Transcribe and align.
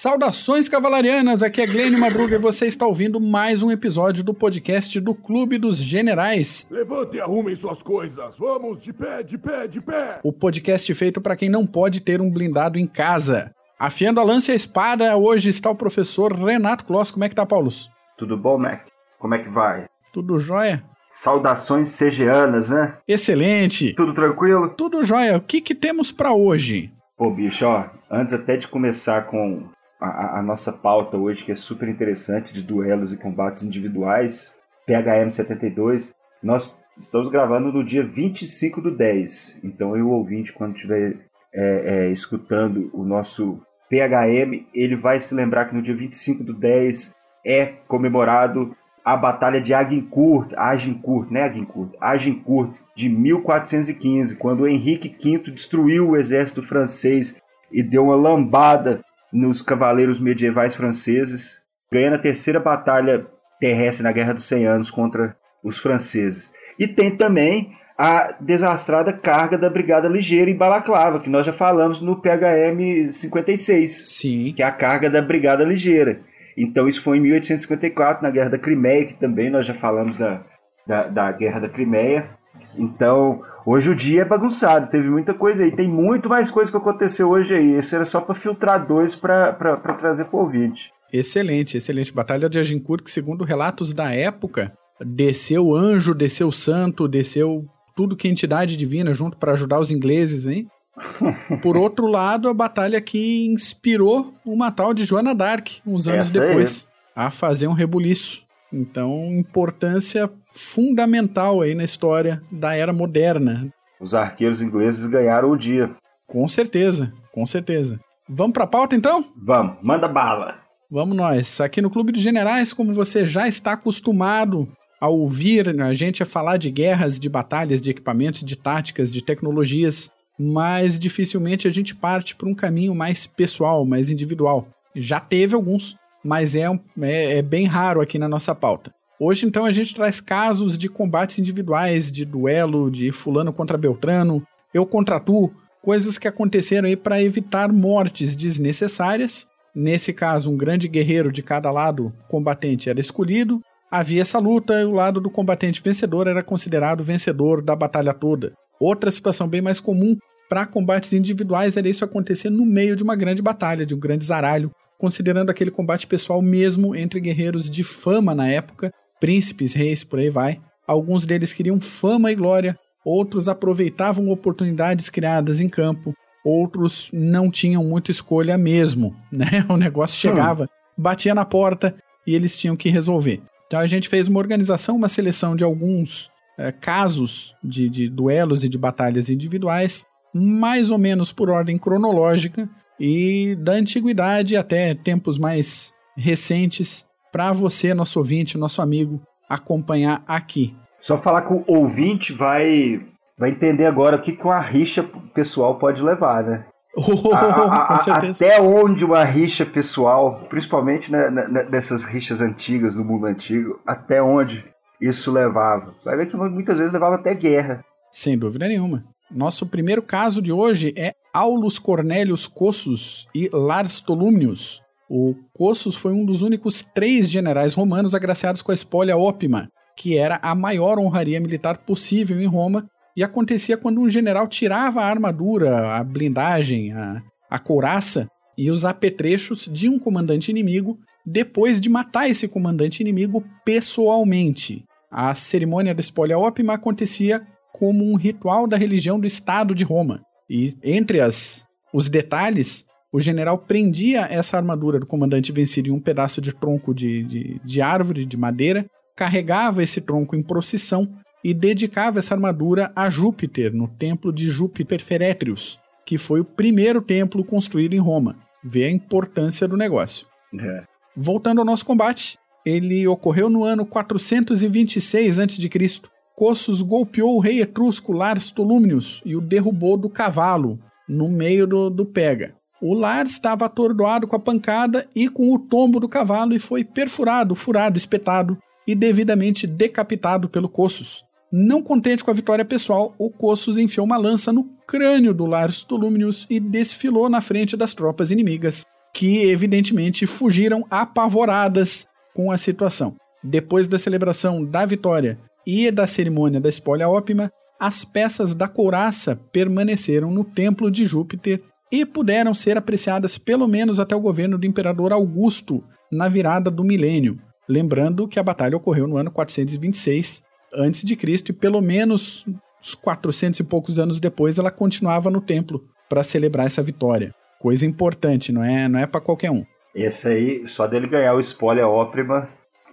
Saudações 0.00 0.66
cavalarianas, 0.66 1.42
aqui 1.42 1.60
é 1.60 1.66
Glênio 1.66 2.00
Madruga 2.00 2.36
e 2.36 2.38
você 2.38 2.66
está 2.66 2.86
ouvindo 2.86 3.20
mais 3.20 3.62
um 3.62 3.70
episódio 3.70 4.24
do 4.24 4.32
podcast 4.32 4.98
do 4.98 5.14
Clube 5.14 5.58
dos 5.58 5.76
Generais. 5.76 6.66
Levante 6.70 7.18
e 7.18 7.20
arrumem 7.20 7.54
suas 7.54 7.82
coisas, 7.82 8.38
vamos 8.38 8.80
de 8.80 8.94
pé, 8.94 9.22
de 9.22 9.36
pé, 9.36 9.68
de 9.68 9.78
pé. 9.78 10.20
O 10.24 10.32
podcast 10.32 10.94
feito 10.94 11.20
para 11.20 11.36
quem 11.36 11.50
não 11.50 11.66
pode 11.66 12.00
ter 12.00 12.18
um 12.18 12.30
blindado 12.30 12.78
em 12.78 12.86
casa. 12.86 13.54
Afiando 13.78 14.20
a 14.20 14.24
lança 14.24 14.50
e 14.50 14.54
a 14.54 14.56
espada, 14.56 15.14
hoje 15.18 15.50
está 15.50 15.68
o 15.68 15.76
professor 15.76 16.32
Renato 16.32 16.86
Kloss. 16.86 17.10
Como 17.10 17.26
é 17.26 17.28
que 17.28 17.34
tá, 17.34 17.44
Paulus? 17.44 17.90
Tudo 18.16 18.38
bom, 18.38 18.56
Mac? 18.56 18.86
Como 19.18 19.34
é 19.34 19.38
que 19.40 19.50
vai? 19.50 19.84
Tudo 20.14 20.38
jóia? 20.38 20.82
Saudações 21.10 21.90
segianas, 21.90 22.70
né? 22.70 22.96
Excelente! 23.06 23.92
Tudo 23.92 24.14
tranquilo? 24.14 24.70
Tudo 24.70 25.04
jóia. 25.04 25.36
O 25.36 25.42
que, 25.42 25.60
que 25.60 25.74
temos 25.74 26.10
para 26.10 26.32
hoje? 26.32 26.90
Pô, 27.18 27.30
bicho, 27.30 27.66
ó, 27.66 27.84
antes 28.10 28.32
até 28.32 28.56
de 28.56 28.66
começar 28.66 29.26
com 29.26 29.68
a, 30.00 30.38
a, 30.38 30.42
nossa 30.42 30.72
pauta 30.72 31.16
hoje, 31.16 31.44
que 31.44 31.52
é 31.52 31.54
super 31.54 31.88
interessante, 31.88 32.54
de 32.54 32.62
duelos 32.62 33.12
e 33.12 33.18
combates 33.18 33.62
individuais, 33.62 34.54
PHM 34.86 35.30
72, 35.30 36.14
nós 36.42 36.74
estamos 36.98 37.28
gravando 37.28 37.72
no 37.72 37.84
dia 37.84 38.02
25 38.02 38.80
do 38.80 38.90
10. 38.90 39.60
Então, 39.62 39.96
eu 39.96 40.08
ouvinte, 40.08 40.52
quando 40.52 40.74
estiver 40.74 41.16
é, 41.52 42.06
é, 42.06 42.10
escutando 42.10 42.90
o 42.92 43.04
nosso 43.04 43.60
PHM, 43.90 44.66
ele 44.72 44.96
vai 44.96 45.20
se 45.20 45.34
lembrar 45.34 45.66
que 45.66 45.74
no 45.74 45.82
dia 45.82 45.94
25 45.94 46.44
do 46.44 46.54
10 46.54 47.14
é 47.44 47.66
comemorado 47.86 48.74
a 49.04 49.16
Batalha 49.16 49.60
de 49.60 49.72
Agincourt, 49.74 50.52
Agincourt, 50.56 51.30
né 51.30 51.42
Agincourt, 51.42 51.90
Agincourt, 52.00 52.76
de 52.94 53.08
1415, 53.08 54.36
quando 54.36 54.68
Henrique 54.68 55.08
V 55.08 55.50
destruiu 55.50 56.10
o 56.10 56.16
exército 56.16 56.62
francês 56.62 57.40
e 57.72 57.82
deu 57.82 58.04
uma 58.04 58.16
lambada 58.16 59.02
nos 59.32 59.62
cavaleiros 59.62 60.18
medievais 60.18 60.74
franceses, 60.74 61.60
ganhando 61.92 62.14
a 62.14 62.18
terceira 62.18 62.60
batalha 62.60 63.26
terrestre 63.60 64.04
na 64.04 64.12
Guerra 64.12 64.34
dos 64.34 64.48
Cem 64.48 64.66
Anos 64.66 64.90
contra 64.90 65.36
os 65.62 65.78
franceses. 65.78 66.54
E 66.78 66.88
tem 66.88 67.10
também 67.10 67.72
a 67.96 68.34
desastrada 68.40 69.12
carga 69.12 69.58
da 69.58 69.68
Brigada 69.68 70.08
Ligeira 70.08 70.50
em 70.50 70.56
Balaclava, 70.56 71.20
que 71.20 71.28
nós 71.28 71.44
já 71.44 71.52
falamos 71.52 72.00
no 72.00 72.16
PHM 72.16 73.10
56. 73.10 74.16
Sim. 74.16 74.54
Que 74.56 74.62
é 74.62 74.66
a 74.66 74.72
carga 74.72 75.10
da 75.10 75.20
Brigada 75.20 75.64
Ligeira. 75.64 76.22
Então 76.56 76.88
isso 76.88 77.02
foi 77.02 77.18
em 77.18 77.20
1854, 77.20 78.22
na 78.22 78.30
Guerra 78.30 78.50
da 78.50 78.58
Crimeia, 78.58 79.06
que 79.06 79.14
também 79.14 79.50
nós 79.50 79.66
já 79.66 79.74
falamos 79.74 80.16
da, 80.16 80.42
da, 80.86 81.08
da 81.08 81.32
Guerra 81.32 81.60
da 81.60 81.68
Crimeia. 81.68 82.30
Então, 82.76 83.42
hoje 83.64 83.90
o 83.90 83.94
dia 83.94 84.22
é 84.22 84.24
bagunçado, 84.24 84.88
teve 84.88 85.08
muita 85.08 85.34
coisa 85.34 85.64
aí. 85.64 85.70
Tem 85.70 85.88
muito 85.88 86.28
mais 86.28 86.50
coisa 86.50 86.70
que 86.70 86.76
aconteceu 86.76 87.28
hoje 87.28 87.54
aí. 87.54 87.72
Esse 87.72 87.94
era 87.94 88.04
só 88.04 88.20
para 88.20 88.34
filtrar 88.34 88.86
dois 88.86 89.14
para 89.16 89.52
trazer 89.98 90.24
para 90.26 90.36
o 90.36 90.40
ouvinte. 90.40 90.90
Excelente, 91.12 91.76
excelente. 91.76 92.12
Batalha 92.12 92.48
de 92.48 92.58
Agincourt, 92.58 93.02
que 93.02 93.10
segundo 93.10 93.44
relatos 93.44 93.92
da 93.92 94.14
época, 94.14 94.72
desceu 95.04 95.74
anjo, 95.74 96.14
desceu 96.14 96.52
santo, 96.52 97.08
desceu 97.08 97.66
tudo 97.96 98.16
que 98.16 98.28
é 98.28 98.30
entidade 98.30 98.76
divina 98.76 99.12
junto 99.12 99.36
para 99.36 99.52
ajudar 99.52 99.80
os 99.80 99.90
ingleses, 99.90 100.46
hein? 100.46 100.68
Por 101.62 101.76
outro 101.76 102.06
lado, 102.06 102.48
a 102.48 102.54
batalha 102.54 103.00
que 103.00 103.46
inspirou 103.46 104.34
uma 104.44 104.70
tal 104.70 104.92
de 104.92 105.04
Joana 105.04 105.34
Dark, 105.34 105.68
uns 105.86 106.08
anos 106.08 106.28
Essa 106.28 106.40
depois, 106.40 106.88
aí. 107.16 107.26
a 107.26 107.30
fazer 107.30 107.66
um 107.66 107.72
rebuliço. 107.72 108.44
Então, 108.72 109.26
importância 109.32 110.30
fundamental 110.50 111.60
aí 111.60 111.74
na 111.74 111.84
história 111.84 112.42
da 112.50 112.74
era 112.74 112.92
moderna. 112.92 113.72
Os 114.00 114.14
arqueiros 114.14 114.62
ingleses 114.62 115.06
ganharam 115.06 115.50
o 115.50 115.56
dia. 115.56 115.90
Com 116.26 116.46
certeza, 116.46 117.12
com 117.32 117.44
certeza. 117.44 118.00
Vamos 118.28 118.52
para 118.52 118.64
a 118.64 118.68
pauta 118.68 118.94
então? 118.94 119.24
Vamos, 119.36 119.78
manda 119.82 120.06
bala. 120.06 120.60
Vamos 120.90 121.16
nós. 121.16 121.60
Aqui 121.60 121.82
no 121.82 121.90
Clube 121.90 122.12
de 122.12 122.20
Generais, 122.20 122.72
como 122.72 122.94
você 122.94 123.26
já 123.26 123.46
está 123.46 123.72
acostumado 123.72 124.68
a 125.00 125.08
ouvir 125.08 125.68
a 125.80 125.94
gente 125.94 126.22
a 126.22 126.26
falar 126.26 126.56
de 126.56 126.70
guerras, 126.70 127.18
de 127.18 127.28
batalhas, 127.28 127.80
de 127.80 127.90
equipamentos, 127.90 128.44
de 128.44 128.54
táticas, 128.54 129.12
de 129.12 129.24
tecnologias, 129.24 130.10
mas 130.38 130.98
dificilmente 130.98 131.66
a 131.66 131.70
gente 131.70 131.94
parte 131.94 132.36
para 132.36 132.48
um 132.48 132.54
caminho 132.54 132.94
mais 132.94 133.26
pessoal, 133.26 133.84
mais 133.84 134.10
individual. 134.10 134.68
Já 134.94 135.20
teve 135.20 135.54
alguns, 135.54 135.96
mas 136.24 136.54
é, 136.54 136.66
é, 137.00 137.38
é 137.38 137.42
bem 137.42 137.66
raro 137.66 138.00
aqui 138.00 138.18
na 138.18 138.28
nossa 138.28 138.54
pauta. 138.54 138.92
Hoje, 139.18 139.46
então, 139.46 139.66
a 139.66 139.70
gente 139.70 139.94
traz 139.94 140.20
casos 140.20 140.78
de 140.78 140.88
combates 140.88 141.38
individuais, 141.38 142.10
de 142.10 142.24
duelo, 142.24 142.90
de 142.90 143.12
fulano 143.12 143.52
contra 143.52 143.76
Beltrano, 143.76 144.42
eu 144.72 144.86
contra 144.86 145.20
tu, 145.20 145.52
coisas 145.82 146.16
que 146.16 146.28
aconteceram 146.28 146.88
aí 146.88 146.96
para 146.96 147.22
evitar 147.22 147.72
mortes 147.72 148.34
desnecessárias. 148.36 149.46
Nesse 149.74 150.12
caso, 150.12 150.50
um 150.50 150.56
grande 150.56 150.88
guerreiro 150.88 151.30
de 151.30 151.42
cada 151.42 151.70
lado 151.70 152.12
combatente 152.28 152.88
era 152.88 153.00
escolhido. 153.00 153.60
Havia 153.90 154.22
essa 154.22 154.38
luta 154.38 154.80
e 154.80 154.84
o 154.84 154.92
lado 154.92 155.20
do 155.20 155.30
combatente 155.30 155.82
vencedor 155.82 156.26
era 156.26 156.42
considerado 156.42 157.02
vencedor 157.02 157.60
da 157.60 157.74
batalha 157.74 158.14
toda. 158.14 158.52
Outra 158.80 159.10
situação 159.10 159.48
bem 159.48 159.60
mais 159.60 159.80
comum 159.80 160.16
para 160.48 160.66
combates 160.66 161.12
individuais 161.12 161.76
era 161.76 161.88
isso 161.88 162.04
acontecer 162.04 162.50
no 162.50 162.64
meio 162.64 162.96
de 162.96 163.02
uma 163.02 163.14
grande 163.14 163.42
batalha, 163.42 163.84
de 163.84 163.94
um 163.94 163.98
grande 163.98 164.24
zaralho, 164.24 164.70
considerando 165.00 165.48
aquele 165.48 165.70
combate 165.70 166.06
pessoal 166.06 166.42
mesmo 166.42 166.94
entre 166.94 167.18
guerreiros 167.20 167.70
de 167.70 167.82
fama 167.82 168.34
na 168.34 168.48
época, 168.48 168.92
príncipes, 169.18 169.72
reis, 169.72 170.04
por 170.04 170.18
aí 170.18 170.28
vai. 170.28 170.60
Alguns 170.86 171.24
deles 171.24 171.54
queriam 171.54 171.80
fama 171.80 172.30
e 172.30 172.34
glória, 172.34 172.78
outros 173.02 173.48
aproveitavam 173.48 174.28
oportunidades 174.28 175.08
criadas 175.08 175.58
em 175.58 175.70
campo, 175.70 176.12
outros 176.44 177.10
não 177.14 177.50
tinham 177.50 177.82
muita 177.82 178.10
escolha 178.10 178.58
mesmo, 178.58 179.16
né? 179.32 179.64
O 179.70 179.76
negócio 179.78 180.16
hum. 180.16 180.32
chegava, 180.32 180.68
batia 180.96 181.34
na 181.34 181.46
porta 181.46 181.94
e 182.26 182.34
eles 182.34 182.60
tinham 182.60 182.76
que 182.76 182.90
resolver. 182.90 183.40
Então 183.66 183.80
a 183.80 183.86
gente 183.86 184.06
fez 184.06 184.28
uma 184.28 184.38
organização, 184.38 184.96
uma 184.96 185.08
seleção 185.08 185.56
de 185.56 185.64
alguns 185.64 186.30
é, 186.58 186.70
casos 186.70 187.54
de, 187.64 187.88
de 187.88 188.06
duelos 188.06 188.64
e 188.64 188.68
de 188.68 188.76
batalhas 188.76 189.30
individuais, 189.30 190.04
mais 190.34 190.90
ou 190.90 190.98
menos 190.98 191.32
por 191.32 191.48
ordem 191.48 191.78
cronológica, 191.78 192.68
e 193.00 193.56
da 193.56 193.72
antiguidade 193.72 194.56
até 194.56 194.94
tempos 194.94 195.38
mais 195.38 195.94
recentes, 196.14 197.06
para 197.32 197.52
você, 197.52 197.94
nosso 197.94 198.18
ouvinte, 198.18 198.58
nosso 198.58 198.82
amigo, 198.82 199.22
acompanhar 199.48 200.22
aqui. 200.26 200.76
Só 201.00 201.16
falar 201.16 201.42
que 201.42 201.54
o 201.54 201.64
ouvinte 201.66 202.32
vai, 202.32 203.00
vai 203.38 203.50
entender 203.50 203.86
agora 203.86 204.16
o 204.16 204.20
que, 204.20 204.32
que 204.32 204.44
uma 204.44 204.60
rixa 204.60 205.02
pessoal 205.32 205.78
pode 205.78 206.02
levar, 206.02 206.44
né? 206.44 206.64
Oh, 206.92 207.32
a, 207.32 207.94
a, 207.94 208.18
até 208.18 208.60
onde 208.60 209.04
uma 209.04 209.22
rixa 209.22 209.64
pessoal, 209.64 210.40
principalmente 210.50 211.10
né, 211.10 211.30
nessas 211.70 212.02
rixas 212.02 212.40
antigas, 212.40 212.96
do 212.96 213.04
mundo 213.04 213.26
antigo, 213.26 213.80
até 213.86 214.20
onde 214.20 214.64
isso 215.00 215.30
levava. 215.30 215.94
Vai 216.04 216.16
ver 216.16 216.26
que 216.26 216.36
muitas 216.36 216.76
vezes 216.76 216.92
levava 216.92 217.14
até 217.14 217.32
guerra. 217.32 217.84
Sem 218.10 218.36
dúvida 218.36 218.66
nenhuma. 218.66 219.04
Nosso 219.30 219.64
primeiro 219.64 220.02
caso 220.02 220.42
de 220.42 220.50
hoje 220.52 220.92
é 220.96 221.14
Aulus 221.32 221.78
Cornelius 221.78 222.48
Cossus 222.48 223.28
e 223.32 223.48
Lars 223.52 224.00
Tolumnius. 224.00 224.82
O 225.08 225.34
Cossus 225.52 225.94
foi 225.94 226.12
um 226.12 226.24
dos 226.24 226.42
únicos 226.42 226.82
três 226.82 227.30
generais 227.30 227.74
romanos 227.74 228.14
agraciados 228.14 228.60
com 228.60 228.72
a 228.72 228.74
espólio 228.74 229.18
ópima, 229.18 229.70
que 229.96 230.18
era 230.18 230.40
a 230.42 230.54
maior 230.54 230.98
honraria 230.98 231.40
militar 231.40 231.78
possível 231.78 232.40
em 232.40 232.46
Roma, 232.46 232.88
e 233.16 233.22
acontecia 233.22 233.76
quando 233.76 234.00
um 234.00 234.10
general 234.10 234.48
tirava 234.48 235.00
a 235.00 235.06
armadura, 235.06 235.96
a 235.96 236.02
blindagem, 236.02 236.92
a, 236.92 237.22
a 237.48 237.58
couraça 237.58 238.28
e 238.58 238.70
os 238.70 238.84
apetrechos 238.84 239.68
de 239.70 239.88
um 239.88 239.98
comandante 239.98 240.50
inimigo 240.50 240.98
depois 241.24 241.80
de 241.80 241.88
matar 241.88 242.28
esse 242.28 242.48
comandante 242.48 243.00
inimigo 243.00 243.44
pessoalmente. 243.64 244.84
A 245.10 245.34
cerimônia 245.34 245.94
da 245.94 246.00
espólio 246.00 246.38
ópima 246.38 246.74
acontecia 246.74 247.46
como 247.72 248.04
um 248.04 248.16
ritual 248.16 248.66
da 248.66 248.76
religião 248.76 249.18
do 249.18 249.26
Estado 249.26 249.74
de 249.74 249.84
Roma. 249.84 250.22
E 250.48 250.74
entre 250.82 251.20
as, 251.20 251.66
os 251.92 252.08
detalhes, 252.08 252.84
o 253.12 253.20
general 253.20 253.58
prendia 253.58 254.26
essa 254.30 254.56
armadura 254.56 254.98
do 254.98 255.06
comandante 255.06 255.52
vencido 255.52 255.88
em 255.88 255.92
um 255.92 256.00
pedaço 256.00 256.40
de 256.40 256.54
tronco 256.54 256.94
de, 256.94 257.22
de, 257.24 257.60
de 257.64 257.82
árvore, 257.82 258.24
de 258.24 258.36
madeira, 258.36 258.86
carregava 259.16 259.82
esse 259.82 260.00
tronco 260.00 260.36
em 260.36 260.42
procissão 260.42 261.08
e 261.42 261.54
dedicava 261.54 262.18
essa 262.18 262.34
armadura 262.34 262.92
a 262.94 263.08
Júpiter, 263.08 263.74
no 263.74 263.88
templo 263.88 264.32
de 264.32 264.50
Júpiter 264.50 265.02
Ferétrios, 265.02 265.78
que 266.04 266.18
foi 266.18 266.40
o 266.40 266.44
primeiro 266.44 267.00
templo 267.00 267.44
construído 267.44 267.94
em 267.94 267.98
Roma. 267.98 268.36
Vê 268.62 268.84
a 268.84 268.90
importância 268.90 269.66
do 269.66 269.76
negócio. 269.76 270.26
É. 270.58 270.84
Voltando 271.16 271.60
ao 271.60 271.64
nosso 271.64 271.84
combate, 271.84 272.38
ele 272.64 273.06
ocorreu 273.06 273.48
no 273.48 273.64
ano 273.64 273.86
426 273.86 275.38
a.C., 275.38 276.10
Cossus 276.40 276.80
golpeou 276.80 277.36
o 277.36 277.38
rei 277.38 277.60
etrusco 277.60 278.14
Lars 278.14 278.50
Tolumnius 278.50 279.20
e 279.26 279.36
o 279.36 279.42
derrubou 279.42 279.94
do 279.94 280.08
cavalo, 280.08 280.78
no 281.06 281.28
meio 281.28 281.66
do, 281.66 281.90
do 281.90 282.06
pega. 282.06 282.54
O 282.80 282.94
Lars 282.94 283.32
estava 283.32 283.66
atordoado 283.66 284.26
com 284.26 284.36
a 284.36 284.40
pancada 284.40 285.06
e 285.14 285.28
com 285.28 285.52
o 285.52 285.58
tombo 285.58 286.00
do 286.00 286.08
cavalo 286.08 286.54
e 286.54 286.58
foi 286.58 286.82
perfurado, 286.82 287.54
furado, 287.54 287.98
espetado 287.98 288.56
e 288.86 288.94
devidamente 288.94 289.66
decapitado 289.66 290.48
pelo 290.48 290.66
Cossus. 290.66 291.22
Não 291.52 291.82
contente 291.82 292.24
com 292.24 292.30
a 292.30 292.34
vitória 292.34 292.64
pessoal, 292.64 293.14
o 293.18 293.28
Cossus 293.28 293.76
enfiou 293.76 294.06
uma 294.06 294.16
lança 294.16 294.50
no 294.50 294.64
crânio 294.86 295.34
do 295.34 295.44
Lars 295.44 295.82
Tolumnius 295.82 296.46
e 296.48 296.58
desfilou 296.58 297.28
na 297.28 297.42
frente 297.42 297.76
das 297.76 297.92
tropas 297.92 298.30
inimigas, 298.30 298.86
que 299.12 299.42
evidentemente 299.42 300.26
fugiram 300.26 300.86
apavoradas 300.90 302.08
com 302.34 302.50
a 302.50 302.56
situação. 302.56 303.14
Depois 303.44 303.86
da 303.86 303.98
celebração 303.98 304.64
da 304.64 304.86
vitória 304.86 305.38
e 305.66 305.90
da 305.90 306.06
cerimônia 306.06 306.60
da 306.60 306.68
espolha 306.68 307.08
ópima, 307.08 307.52
as 307.78 308.04
peças 308.04 308.54
da 308.54 308.68
couraça 308.68 309.36
permaneceram 309.52 310.30
no 310.30 310.44
templo 310.44 310.90
de 310.90 311.04
Júpiter 311.04 311.62
e 311.90 312.04
puderam 312.04 312.54
ser 312.54 312.76
apreciadas 312.76 313.38
pelo 313.38 313.66
menos 313.66 313.98
até 313.98 314.14
o 314.14 314.20
governo 314.20 314.58
do 314.58 314.66
imperador 314.66 315.12
Augusto, 315.12 315.82
na 316.10 316.28
virada 316.28 316.70
do 316.70 316.84
milênio. 316.84 317.38
Lembrando 317.68 318.28
que 318.28 318.38
a 318.38 318.42
batalha 318.42 318.76
ocorreu 318.76 319.06
no 319.06 319.16
ano 319.16 319.30
426 319.30 320.42
a.C. 320.74 321.44
e 321.48 321.52
pelo 321.52 321.80
menos 321.80 322.44
uns 322.80 322.94
400 322.94 323.60
e 323.60 323.64
poucos 323.64 323.98
anos 323.98 324.20
depois 324.20 324.58
ela 324.58 324.70
continuava 324.70 325.30
no 325.30 325.40
templo 325.40 325.84
para 326.08 326.22
celebrar 326.22 326.66
essa 326.66 326.82
vitória. 326.82 327.34
Coisa 327.58 327.86
importante, 327.86 328.52
não 328.52 328.64
é, 328.64 328.88
não 328.88 328.98
é 328.98 329.06
para 329.06 329.20
qualquer 329.20 329.50
um. 329.50 329.64
Esse 329.94 330.28
aí, 330.28 330.66
só 330.66 330.86
dele 330.86 331.06
ganhar 331.06 331.34
o 331.34 331.40
spoiler 331.40 331.86
óprima, 331.86 332.48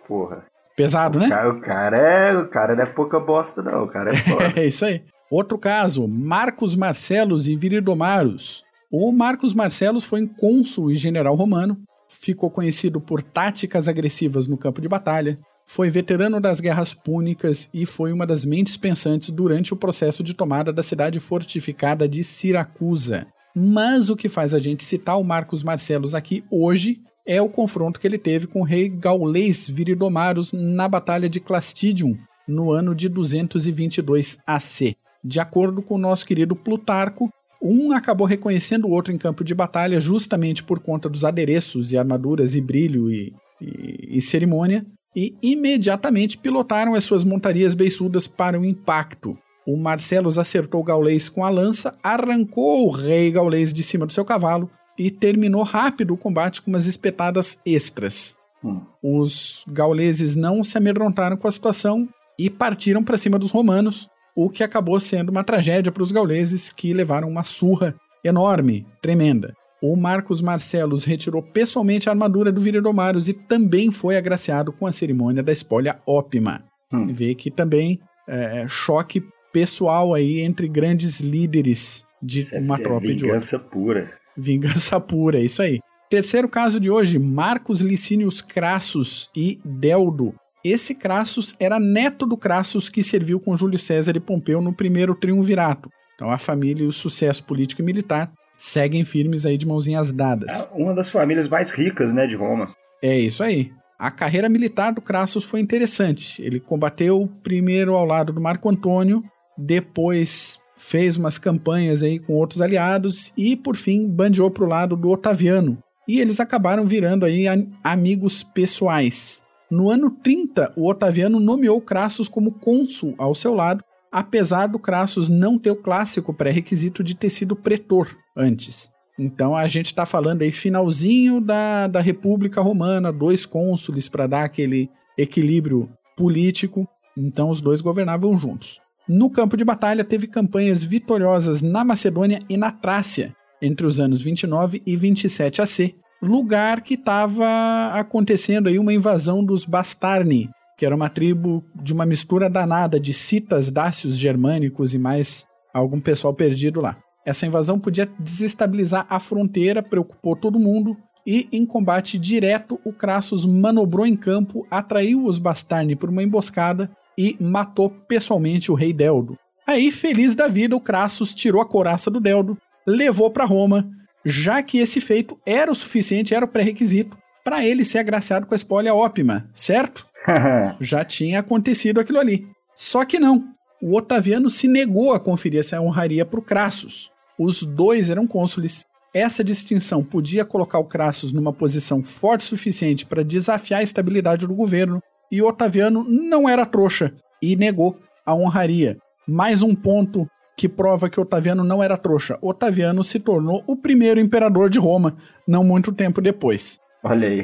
porra. 0.07 0.45
Pesado, 0.77 1.17
o 1.17 1.21
né? 1.21 1.27
Cara, 1.27 1.49
o 1.49 1.59
cara 1.59 1.97
é, 1.97 2.37
o 2.37 2.47
cara 2.47 2.75
não 2.75 2.83
é 2.83 2.85
pouca 2.85 3.19
bosta 3.19 3.63
não, 3.63 3.83
o 3.83 3.87
cara 3.87 4.13
é 4.13 4.15
foda. 4.15 4.53
é 4.55 4.67
isso 4.67 4.85
aí. 4.85 5.01
Outro 5.29 5.57
caso, 5.57 6.07
Marcos 6.07 6.75
Marcelos 6.75 7.47
e 7.47 7.55
Viridomarus. 7.55 8.63
O 8.91 9.11
Marcos 9.11 9.55
Marcelos 9.55 10.05
foi 10.05 10.21
um 10.21 10.27
cônsul 10.27 10.91
e 10.91 10.95
general 10.95 11.35
romano, 11.35 11.77
ficou 12.07 12.51
conhecido 12.51 13.01
por 13.01 13.23
táticas 13.23 13.87
agressivas 13.87 14.47
no 14.47 14.55
campo 14.55 14.79
de 14.79 14.87
batalha, 14.87 15.39
foi 15.65 15.89
veterano 15.89 16.39
das 16.39 16.61
guerras 16.61 16.93
púnicas 16.93 17.69
e 17.73 17.85
foi 17.85 18.13
uma 18.13 18.25
das 18.25 18.45
mentes 18.45 18.77
pensantes 18.77 19.31
durante 19.31 19.73
o 19.73 19.77
processo 19.77 20.23
de 20.23 20.33
tomada 20.33 20.71
da 20.71 20.83
cidade 20.83 21.19
fortificada 21.19 22.07
de 22.07 22.23
Siracusa. 22.23 23.27
Mas 23.53 24.11
o 24.11 24.15
que 24.15 24.29
faz 24.29 24.53
a 24.53 24.59
gente 24.59 24.83
citar 24.83 25.19
o 25.19 25.23
Marcos 25.23 25.63
Marcelos 25.63 26.13
aqui 26.13 26.45
hoje 26.51 27.01
é 27.27 27.41
o 27.41 27.49
confronto 27.49 27.99
que 27.99 28.07
ele 28.07 28.17
teve 28.17 28.47
com 28.47 28.61
o 28.61 28.63
rei 28.63 28.87
gaulês 28.87 29.67
Viridomarus 29.67 30.53
na 30.53 30.87
Batalha 30.87 31.27
de 31.27 31.41
Clastidium, 31.41 32.17
no 32.47 32.71
ano 32.71 32.95
de 32.95 33.09
222 33.09 34.39
AC. 34.47 34.95
De 35.21 35.39
acordo 35.41 35.81
com 35.81 35.95
o 35.95 35.99
nosso 35.99 36.25
querido 36.25 36.55
Plutarco, 36.55 37.29
um 37.61 37.91
acabou 37.91 38.25
reconhecendo 38.25 38.85
o 38.85 38.91
outro 38.91 39.13
em 39.13 39.17
campo 39.17 39.43
de 39.43 39.53
batalha 39.53 39.99
justamente 39.99 40.63
por 40.63 40.79
conta 40.79 41.09
dos 41.09 41.25
adereços 41.25 41.91
e 41.91 41.97
armaduras 41.97 42.55
e 42.55 42.61
brilho 42.61 43.11
e, 43.11 43.33
e, 43.59 44.17
e 44.17 44.21
cerimônia, 44.21 44.85
e 45.13 45.35
imediatamente 45.41 46.37
pilotaram 46.37 46.95
as 46.95 47.03
suas 47.03 47.25
montarias 47.25 47.73
beiçudas 47.73 48.25
para 48.25 48.57
o 48.57 48.63
impacto. 48.63 49.37
O 49.65 49.75
Marcelos 49.75 50.39
acertou 50.39 50.81
gaulês 50.81 51.27
com 51.27 51.43
a 51.43 51.49
lança, 51.49 51.93
arrancou 52.01 52.87
o 52.87 52.91
rei 52.91 53.29
gaulês 53.31 53.73
de 53.73 53.83
cima 53.83 54.05
do 54.05 54.13
seu 54.13 54.23
cavalo 54.23 54.69
e 54.97 55.11
terminou 55.11 55.63
rápido 55.63 56.13
o 56.13 56.17
combate 56.17 56.61
com 56.61 56.71
umas 56.71 56.85
espetadas 56.85 57.59
extras. 57.65 58.35
Hum. 58.63 58.81
Os 59.01 59.63
gauleses 59.67 60.35
não 60.35 60.63
se 60.63 60.77
amedrontaram 60.77 61.37
com 61.37 61.47
a 61.47 61.51
situação 61.51 62.07
e 62.39 62.49
partiram 62.49 63.03
para 63.03 63.17
cima 63.17 63.37
dos 63.37 63.51
romanos, 63.51 64.09
o 64.35 64.49
que 64.49 64.63
acabou 64.63 64.99
sendo 64.99 65.29
uma 65.29 65.43
tragédia 65.43 65.91
para 65.91 66.03
os 66.03 66.11
gauleses 66.11 66.71
que 66.71 66.93
levaram 66.93 67.27
uma 67.27 67.43
surra 67.43 67.95
enorme, 68.23 68.85
tremenda. 69.01 69.53
O 69.81 69.95
Marcos 69.95 70.41
Marcelos 70.41 71.03
retirou 71.03 71.41
pessoalmente 71.41 72.09
a 72.09 72.11
armadura 72.11 72.51
do 72.51 72.61
Viridomarus 72.61 73.27
e 73.27 73.33
também 73.33 73.91
foi 73.91 74.17
agraciado 74.17 74.71
com 74.71 74.87
a 74.87 74.91
cerimônia 74.91 75.43
da 75.43 75.51
espolha 75.51 75.99
ópima. 76.05 76.63
Hum. 76.91 77.07
Vê 77.07 77.35
que 77.35 77.51
também 77.51 77.99
é, 78.27 78.65
choque 78.67 79.23
pessoal 79.53 80.13
aí 80.13 80.39
entre 80.39 80.67
grandes 80.67 81.19
líderes 81.19 82.05
de 82.21 82.39
isso 82.39 82.55
é 82.55 82.59
uma 82.59 82.77
é 82.77 82.81
tropa 82.81 83.07
de 83.07 83.13
Vingança 83.13 83.59
pura. 83.59 84.09
Vingança 84.37 84.99
pura, 85.01 85.39
isso 85.39 85.61
aí. 85.61 85.79
Terceiro 86.09 86.47
caso 86.47 86.79
de 86.79 86.89
hoje, 86.89 87.19
Marcos 87.19 87.81
Licínios 87.81 88.41
Crassus 88.41 89.29
e 89.35 89.59
Deldo 89.65 90.33
esse 90.63 90.93
Crassus 90.93 91.55
era 91.59 91.79
neto 91.79 92.25
do 92.25 92.35
Crassus 92.35 92.89
que 92.89 93.03
serviu 93.03 93.39
com 93.39 93.55
Júlio 93.55 93.77
César 93.77 94.15
e 94.15 94.19
Pompeu 94.19 94.61
no 94.61 94.73
primeiro 94.73 95.15
triunvirato. 95.15 95.89
Então 96.15 96.31
a 96.31 96.37
família 96.37 96.83
e 96.83 96.87
o 96.87 96.91
sucesso 96.91 97.43
político 97.43 97.81
e 97.81 97.85
militar 97.85 98.31
seguem 98.57 99.05
firmes 99.05 99.45
aí 99.45 99.57
de 99.57 99.67
mãozinhas 99.67 100.11
dadas. 100.11 100.65
É 100.65 100.69
uma 100.73 100.93
das 100.93 101.09
famílias 101.09 101.47
mais 101.47 101.69
ricas, 101.69 102.11
né, 102.11 102.25
de 102.25 102.35
Roma. 102.35 102.69
É 103.01 103.17
isso 103.17 103.43
aí. 103.43 103.71
A 103.99 104.11
carreira 104.11 104.49
militar 104.49 104.91
do 104.91 105.01
Crassus 105.01 105.43
foi 105.43 105.59
interessante. 105.59 106.41
Ele 106.41 106.59
combateu 106.59 107.29
primeiro 107.43 107.95
ao 107.95 108.05
lado 108.05 108.33
do 108.33 108.41
Marco 108.41 108.69
Antônio, 108.69 109.23
depois 109.57 110.59
fez 110.77 111.17
umas 111.17 111.37
campanhas 111.37 112.03
aí 112.03 112.19
com 112.19 112.33
outros 112.33 112.61
aliados 112.61 113.33
e 113.35 113.55
por 113.55 113.75
fim 113.75 114.07
bandeou 114.07 114.49
para 114.51 114.63
o 114.63 114.67
lado 114.67 114.95
do 114.95 115.09
Otaviano. 115.09 115.77
E 116.07 116.21
eles 116.21 116.39
acabaram 116.39 116.85
virando 116.85 117.25
aí 117.25 117.45
amigos 117.83 118.43
pessoais. 118.43 119.43
No 119.69 119.89
ano 119.89 120.09
30, 120.09 120.71
o 120.77 120.89
Otaviano 120.89 121.39
nomeou 121.39 121.81
Crassus 121.81 122.29
como 122.29 122.53
cônsul 122.53 123.13
ao 123.17 123.35
seu 123.35 123.53
lado, 123.53 123.83
apesar 124.09 124.67
do 124.67 124.79
Crassus 124.79 125.27
não 125.27 125.59
ter 125.59 125.71
o 125.71 125.75
clássico 125.75 126.33
pré-requisito 126.33 127.03
de 127.03 127.15
ter 127.15 127.29
sido 127.29 127.55
pretor 127.55 128.15
antes. 128.35 128.89
Então 129.19 129.55
a 129.55 129.67
gente 129.67 129.87
está 129.87 130.05
falando 130.05 130.43
aí 130.43 130.51
finalzinho 130.51 131.41
da, 131.41 131.87
da 131.87 131.99
República 131.99 132.61
Romana, 132.61 133.11
dois 133.11 133.45
cônsules 133.45 134.07
para 134.07 134.27
dar 134.27 134.43
aquele 134.43 134.89
equilíbrio 135.17 135.89
político. 136.15 136.87
Então 137.17 137.49
os 137.49 137.59
dois 137.59 137.81
governavam 137.81 138.37
juntos. 138.37 138.79
No 139.07 139.29
campo 139.29 139.55
de 139.55 139.63
batalha 139.63 140.03
teve 140.03 140.27
campanhas 140.27 140.83
vitoriosas 140.83 141.61
na 141.61 141.85
Macedônia 141.85 142.41
e 142.49 142.57
na 142.57 142.71
Trácia 142.71 143.33
entre 143.61 143.85
os 143.85 143.99
anos 143.99 144.21
29 144.21 144.81
e 144.85 144.95
27 144.95 145.61
AC, 145.61 145.95
lugar 146.21 146.81
que 146.81 146.95
estava 146.95 147.91
acontecendo 147.93 148.67
aí 148.67 148.77
uma 148.77 148.93
invasão 148.93 149.43
dos 149.43 149.65
Bastarni, 149.65 150.49
que 150.77 150.85
era 150.85 150.95
uma 150.95 151.09
tribo 151.09 151.63
de 151.75 151.93
uma 151.93 152.05
mistura 152.05 152.49
danada 152.49 152.99
de 152.99 153.13
citas, 153.13 153.71
dácios 153.71 154.17
germânicos 154.17 154.93
e 154.93 154.99
mais 154.99 155.45
algum 155.73 155.99
pessoal 155.99 156.33
perdido 156.33 156.81
lá. 156.81 156.97
Essa 157.25 157.45
invasão 157.45 157.79
podia 157.79 158.09
desestabilizar 158.19 159.05
a 159.09 159.19
fronteira, 159.19 159.83
preocupou 159.83 160.35
todo 160.35 160.59
mundo, 160.59 160.95
e 161.25 161.47
em 161.51 161.65
combate 161.65 162.17
direto, 162.17 162.79
o 162.85 162.93
Crassus 162.93 163.45
manobrou 163.45 164.05
em 164.05 164.15
campo, 164.15 164.65
atraiu 164.71 165.25
os 165.25 165.37
Bastarni 165.37 165.93
por 165.93 166.09
uma 166.09 166.23
emboscada 166.23 166.89
e 167.17 167.35
matou 167.39 167.89
pessoalmente 167.89 168.71
o 168.71 168.75
rei 168.75 168.93
Deldo. 168.93 169.37
Aí, 169.65 169.91
feliz 169.91 170.35
da 170.35 170.47
vida, 170.47 170.75
o 170.75 170.79
Crassus 170.79 171.33
tirou 171.33 171.61
a 171.61 171.65
coraça 171.65 172.09
do 172.09 172.19
Deldo, 172.19 172.57
levou 172.85 173.29
para 173.29 173.43
Roma 173.43 173.89
já 174.29 174.61
que 174.61 174.77
esse 174.77 174.99
feito 174.99 175.39
era 175.45 175.71
o 175.71 175.75
suficiente, 175.75 176.35
era 176.35 176.43
o 176.43 176.47
pré-requisito 176.49 177.17
para 177.45 177.65
ele 177.65 177.85
ser 177.85 177.99
agraciado 177.99 178.45
com 178.45 178.53
a 178.53 178.57
espolha 178.57 178.93
ópima, 178.93 179.49
certo? 179.53 180.05
já 180.81 181.05
tinha 181.05 181.39
acontecido 181.39 182.01
aquilo 182.01 182.19
ali. 182.19 182.45
Só 182.75 183.05
que 183.05 183.19
não. 183.19 183.45
O 183.81 183.95
Otaviano 183.95 184.49
se 184.49 184.67
negou 184.67 185.13
a 185.13 185.19
conferir 185.19 185.61
essa 185.61 185.79
honraria 185.79 186.25
para 186.25 186.39
o 186.41 186.43
Crassus. 186.43 187.09
Os 187.39 187.63
dois 187.63 188.09
eram 188.09 188.27
cônsules. 188.27 188.85
Essa 189.13 189.45
distinção 189.45 190.03
podia 190.03 190.43
colocar 190.43 190.79
o 190.79 190.83
Crassus 190.83 191.31
numa 191.31 191.53
posição 191.53 192.03
forte 192.03 192.41
o 192.41 192.49
suficiente 192.49 193.05
para 193.05 193.23
desafiar 193.23 193.79
a 193.79 193.83
estabilidade 193.83 194.45
do 194.45 194.53
governo, 194.53 195.01
e 195.31 195.41
Otaviano 195.41 196.03
não 196.03 196.47
era 196.47 196.65
trouxa 196.65 197.13
e 197.41 197.55
negou 197.55 197.97
a 198.25 198.33
honraria. 198.33 198.97
Mais 199.27 199.61
um 199.61 199.75
ponto 199.75 200.27
que 200.57 200.67
prova 200.67 201.09
que 201.09 201.19
Otaviano 201.19 201.63
não 201.63 201.83
era 201.83 201.97
trouxa. 201.97 202.37
Otaviano 202.41 203.03
se 203.03 203.19
tornou 203.19 203.63
o 203.67 203.75
primeiro 203.75 204.19
imperador 204.19 204.69
de 204.69 204.79
Roma, 204.79 205.15
não 205.47 205.63
muito 205.63 205.91
tempo 205.91 206.19
depois. 206.19 206.79
Olha 207.03 207.27
aí. 207.27 207.43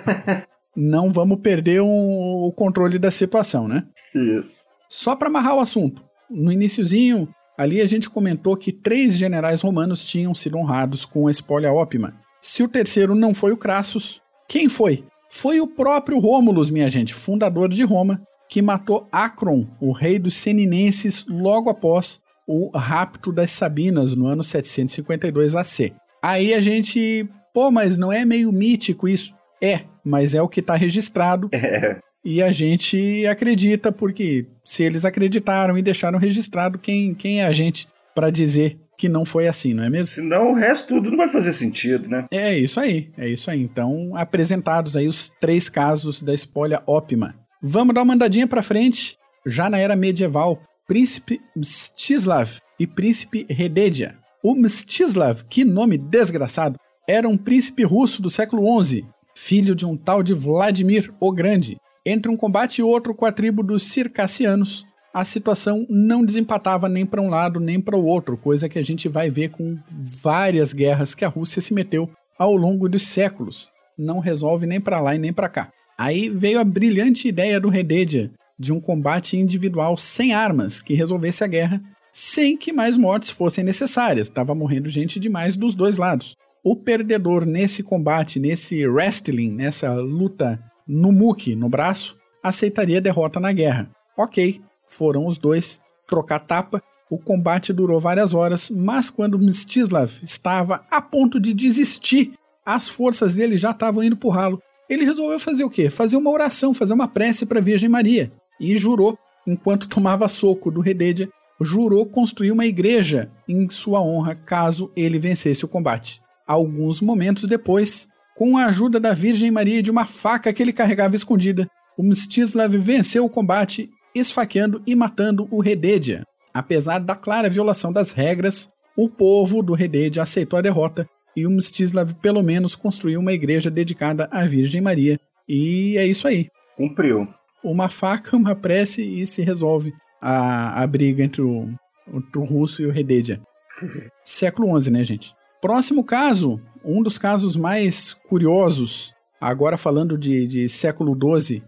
não 0.76 1.12
vamos 1.12 1.38
perder 1.40 1.80
um, 1.80 1.86
o 1.88 2.52
controle 2.52 2.98
da 2.98 3.10
situação, 3.10 3.68
né? 3.68 3.84
Isso. 4.14 4.58
Só 4.88 5.14
para 5.14 5.28
amarrar 5.28 5.56
o 5.56 5.60
assunto, 5.60 6.04
no 6.28 6.50
iníciozinho, 6.50 7.28
ali 7.56 7.80
a 7.80 7.86
gente 7.86 8.10
comentou 8.10 8.56
que 8.56 8.72
três 8.72 9.16
generais 9.16 9.62
romanos 9.62 10.04
tinham 10.04 10.34
sido 10.34 10.58
honrados 10.58 11.04
com 11.04 11.28
a 11.28 11.30
espolha 11.30 11.72
ópima. 11.72 12.14
Se 12.40 12.62
o 12.62 12.68
terceiro 12.68 13.14
não 13.14 13.32
foi 13.32 13.52
o 13.52 13.56
Crassus, 13.56 14.20
quem 14.48 14.68
foi? 14.68 15.04
Foi 15.36 15.60
o 15.60 15.66
próprio 15.66 16.20
Rômulus, 16.20 16.70
minha 16.70 16.88
gente, 16.88 17.12
fundador 17.12 17.68
de 17.68 17.82
Roma, 17.82 18.22
que 18.48 18.62
matou 18.62 19.08
Acron, 19.10 19.66
o 19.80 19.90
rei 19.90 20.16
dos 20.16 20.36
Seninenses, 20.36 21.26
logo 21.28 21.68
após 21.68 22.20
o 22.46 22.70
rapto 22.74 23.32
das 23.32 23.50
Sabinas 23.50 24.14
no 24.14 24.28
ano 24.28 24.44
752 24.44 25.56
AC. 25.56 25.92
Aí 26.22 26.54
a 26.54 26.60
gente, 26.60 27.28
pô, 27.52 27.68
mas 27.72 27.98
não 27.98 28.12
é 28.12 28.24
meio 28.24 28.52
mítico 28.52 29.08
isso? 29.08 29.34
É, 29.60 29.80
mas 30.04 30.34
é 30.34 30.40
o 30.40 30.48
que 30.48 30.60
está 30.60 30.76
registrado. 30.76 31.48
É. 31.52 31.98
E 32.24 32.40
a 32.40 32.52
gente 32.52 33.26
acredita, 33.26 33.90
porque 33.90 34.46
se 34.62 34.84
eles 34.84 35.04
acreditaram 35.04 35.76
e 35.76 35.82
deixaram 35.82 36.18
registrado, 36.18 36.78
quem, 36.78 37.12
quem 37.12 37.40
é 37.40 37.46
a 37.46 37.52
gente 37.52 37.88
para 38.14 38.30
dizer 38.30 38.78
que 38.96 39.08
não 39.08 39.24
foi 39.24 39.48
assim, 39.48 39.74
não 39.74 39.84
é 39.84 39.90
mesmo? 39.90 40.14
Senão 40.14 40.52
o 40.52 40.54
resto 40.54 40.88
tudo 40.88 41.10
não 41.10 41.16
vai 41.16 41.28
fazer 41.28 41.52
sentido, 41.52 42.08
né? 42.08 42.26
É 42.30 42.56
isso 42.56 42.78
aí, 42.78 43.10
é 43.16 43.28
isso 43.28 43.50
aí. 43.50 43.60
Então, 43.60 44.12
apresentados 44.14 44.96
aí 44.96 45.08
os 45.08 45.30
três 45.40 45.68
casos 45.68 46.20
da 46.22 46.32
espolha 46.32 46.82
ópima. 46.86 47.34
Vamos 47.62 47.94
dar 47.94 48.02
uma 48.02 48.14
andadinha 48.14 48.46
para 48.46 48.62
frente, 48.62 49.16
já 49.46 49.68
na 49.68 49.78
era 49.78 49.96
medieval, 49.96 50.60
príncipe 50.86 51.40
Mstislav 51.56 52.58
e 52.78 52.86
príncipe 52.86 53.46
Rededia. 53.48 54.16
O 54.42 54.54
Mstislav, 54.54 55.44
que 55.48 55.64
nome 55.64 55.96
desgraçado, 55.96 56.78
era 57.08 57.28
um 57.28 57.36
príncipe 57.36 57.82
russo 57.82 58.20
do 58.20 58.30
século 58.30 58.82
XI, 58.82 59.06
filho 59.34 59.74
de 59.74 59.86
um 59.86 59.96
tal 59.96 60.22
de 60.22 60.34
Vladimir 60.34 61.12
o 61.20 61.32
Grande. 61.32 61.76
Entre 62.04 62.30
um 62.30 62.36
combate 62.36 62.78
e 62.78 62.82
outro 62.82 63.14
com 63.14 63.24
a 63.24 63.32
tribo 63.32 63.62
dos 63.62 63.84
circassianos, 63.84 64.84
a 65.14 65.24
situação 65.24 65.86
não 65.88 66.24
desempatava 66.24 66.88
nem 66.88 67.06
para 67.06 67.22
um 67.22 67.30
lado 67.30 67.60
nem 67.60 67.80
para 67.80 67.96
o 67.96 68.04
outro, 68.04 68.36
coisa 68.36 68.68
que 68.68 68.80
a 68.80 68.82
gente 68.82 69.08
vai 69.08 69.30
ver 69.30 69.50
com 69.50 69.78
várias 69.88 70.72
guerras 70.72 71.14
que 71.14 71.24
a 71.24 71.28
Rússia 71.28 71.62
se 71.62 71.72
meteu 71.72 72.10
ao 72.36 72.56
longo 72.56 72.88
dos 72.88 73.06
séculos. 73.06 73.70
Não 73.96 74.18
resolve 74.18 74.66
nem 74.66 74.80
para 74.80 75.00
lá 75.00 75.14
e 75.14 75.18
nem 75.18 75.32
para 75.32 75.48
cá. 75.48 75.70
Aí 75.96 76.28
veio 76.28 76.58
a 76.58 76.64
brilhante 76.64 77.28
ideia 77.28 77.60
do 77.60 77.68
Rededia 77.68 78.32
de 78.58 78.72
um 78.72 78.80
combate 78.80 79.36
individual 79.36 79.96
sem 79.96 80.34
armas 80.34 80.82
que 80.82 80.94
resolvesse 80.94 81.44
a 81.44 81.46
guerra 81.46 81.80
sem 82.12 82.56
que 82.56 82.72
mais 82.72 82.96
mortes 82.96 83.30
fossem 83.30 83.62
necessárias. 83.62 84.26
Estava 84.26 84.54
morrendo 84.54 84.88
gente 84.88 85.20
demais 85.20 85.56
dos 85.56 85.76
dois 85.76 85.96
lados. 85.96 86.36
O 86.64 86.74
perdedor 86.74 87.44
nesse 87.44 87.84
combate, 87.84 88.40
nesse 88.40 88.84
wrestling, 88.86 89.52
nessa 89.52 89.92
luta 89.94 90.60
no 90.88 91.12
muque, 91.12 91.54
no 91.54 91.68
braço, 91.68 92.16
aceitaria 92.42 93.00
derrota 93.00 93.38
na 93.38 93.52
guerra. 93.52 93.90
Ok, 94.16 94.60
foram 94.86 95.26
os 95.26 95.38
dois 95.38 95.80
trocar 96.08 96.40
tapa. 96.40 96.82
O 97.10 97.18
combate 97.18 97.72
durou 97.72 98.00
várias 98.00 98.34
horas, 98.34 98.70
mas 98.70 99.10
quando 99.10 99.38
Mstislav 99.38 100.10
estava 100.22 100.84
a 100.90 101.00
ponto 101.00 101.38
de 101.38 101.52
desistir, 101.52 102.32
as 102.64 102.88
forças 102.88 103.34
dele 103.34 103.56
já 103.56 103.70
estavam 103.70 104.02
indo 104.02 104.16
pro 104.16 104.30
ralo. 104.30 104.60
Ele 104.88 105.04
resolveu 105.04 105.38
fazer 105.38 105.64
o 105.64 105.70
quê? 105.70 105.90
Fazer 105.90 106.16
uma 106.16 106.30
oração, 106.30 106.74
fazer 106.74 106.94
uma 106.94 107.08
prece 107.08 107.46
para 107.46 107.58
a 107.58 107.62
Virgem 107.62 107.88
Maria. 107.88 108.32
E 108.60 108.76
jurou, 108.76 109.18
enquanto 109.46 109.88
tomava 109.88 110.28
soco 110.28 110.70
do 110.70 110.80
Rededia, 110.80 111.28
jurou 111.60 112.04
construir 112.06 112.50
uma 112.50 112.66
igreja 112.66 113.30
em 113.48 113.68
sua 113.70 114.02
honra 114.02 114.34
caso 114.34 114.90
ele 114.96 115.18
vencesse 115.18 115.64
o 115.64 115.68
combate. 115.68 116.20
Alguns 116.46 117.00
momentos 117.00 117.44
depois, 117.44 118.08
com 118.36 118.58
a 118.58 118.66
ajuda 118.66 119.00
da 119.00 119.14
Virgem 119.14 119.50
Maria 119.50 119.78
e 119.78 119.82
de 119.82 119.90
uma 119.90 120.04
faca 120.04 120.52
que 120.52 120.62
ele 120.62 120.72
carregava 120.72 121.16
escondida, 121.16 121.68
o 121.96 122.02
Mstislav 122.02 122.76
venceu 122.76 123.24
o 123.24 123.30
combate, 123.30 123.88
esfaqueando 124.14 124.82
e 124.86 124.94
matando 124.94 125.48
o 125.50 125.60
Rededia. 125.60 126.22
Apesar 126.52 126.98
da 126.98 127.16
clara 127.16 127.50
violação 127.50 127.92
das 127.92 128.12
regras, 128.12 128.68
o 128.96 129.08
povo 129.08 129.62
do 129.62 129.74
Rededia 129.74 130.22
aceitou 130.22 130.58
a 130.58 130.62
derrota 130.62 131.08
e 131.36 131.46
o 131.46 131.50
Mstislav 131.50 132.14
pelo 132.14 132.42
menos 132.42 132.76
construiu 132.76 133.18
uma 133.20 133.32
igreja 133.32 133.70
dedicada 133.70 134.28
à 134.30 134.44
Virgem 134.46 134.80
Maria. 134.80 135.18
E 135.48 135.96
é 135.98 136.06
isso 136.06 136.28
aí. 136.28 136.48
Cumpriu. 136.76 137.26
Uma 137.62 137.88
faca, 137.88 138.36
uma 138.36 138.54
prece 138.54 139.02
e 139.02 139.26
se 139.26 139.42
resolve 139.42 139.92
a, 140.20 140.82
a 140.82 140.86
briga 140.86 141.22
entre 141.22 141.42
o, 141.42 141.68
o, 142.06 142.38
o 142.38 142.44
russo 142.44 142.82
e 142.82 142.86
o 142.86 142.92
Rededia. 142.92 143.40
Século 144.24 144.80
XI, 144.80 144.90
né, 144.90 145.02
gente? 145.02 145.34
Próximo 145.60 146.04
caso, 146.04 146.60
um 146.84 147.02
dos 147.02 147.18
casos 147.18 147.56
mais 147.56 148.14
curiosos, 148.28 149.12
agora 149.40 149.76
falando 149.76 150.16
de, 150.16 150.46
de 150.46 150.68
século 150.68 151.16
XII, 151.16 151.62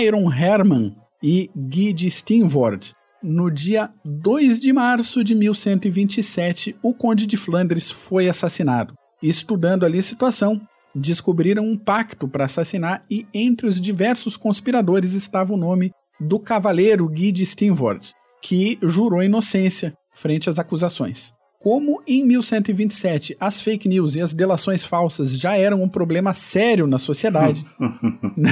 Iron 0.00 0.32
Herman 0.32 0.96
e 1.22 1.50
Guy 1.56 1.92
de 1.92 2.10
Steenvoorde. 2.10 2.94
No 3.22 3.50
dia 3.50 3.90
2 4.04 4.60
de 4.60 4.72
março 4.72 5.22
de 5.22 5.34
1127, 5.34 6.76
o 6.82 6.92
Conde 6.92 7.26
de 7.26 7.36
Flandres 7.36 7.90
foi 7.90 8.28
assassinado. 8.28 8.94
Estudando 9.22 9.86
ali 9.86 10.00
a 10.00 10.02
situação, 10.02 10.60
descobriram 10.94 11.64
um 11.64 11.76
pacto 11.76 12.26
para 12.26 12.46
assassinar 12.46 13.02
e 13.10 13.26
entre 13.32 13.66
os 13.66 13.80
diversos 13.80 14.36
conspiradores 14.36 15.12
estava 15.12 15.54
o 15.54 15.56
nome 15.56 15.92
do 16.18 16.38
cavaleiro 16.38 17.08
Guy 17.08 17.32
de 17.32 17.46
Steenvoorde, 17.46 18.12
que 18.40 18.78
jurou 18.82 19.22
inocência 19.22 19.94
frente 20.12 20.50
às 20.50 20.58
acusações. 20.58 21.32
Como 21.60 22.02
em 22.08 22.26
1127 22.26 23.36
as 23.38 23.60
fake 23.60 23.88
news 23.88 24.16
e 24.16 24.20
as 24.20 24.34
delações 24.34 24.84
falsas 24.84 25.38
já 25.38 25.56
eram 25.56 25.80
um 25.80 25.88
problema 25.88 26.32
sério 26.32 26.88
na 26.88 26.98
sociedade, 26.98 27.64
né? 28.36 28.50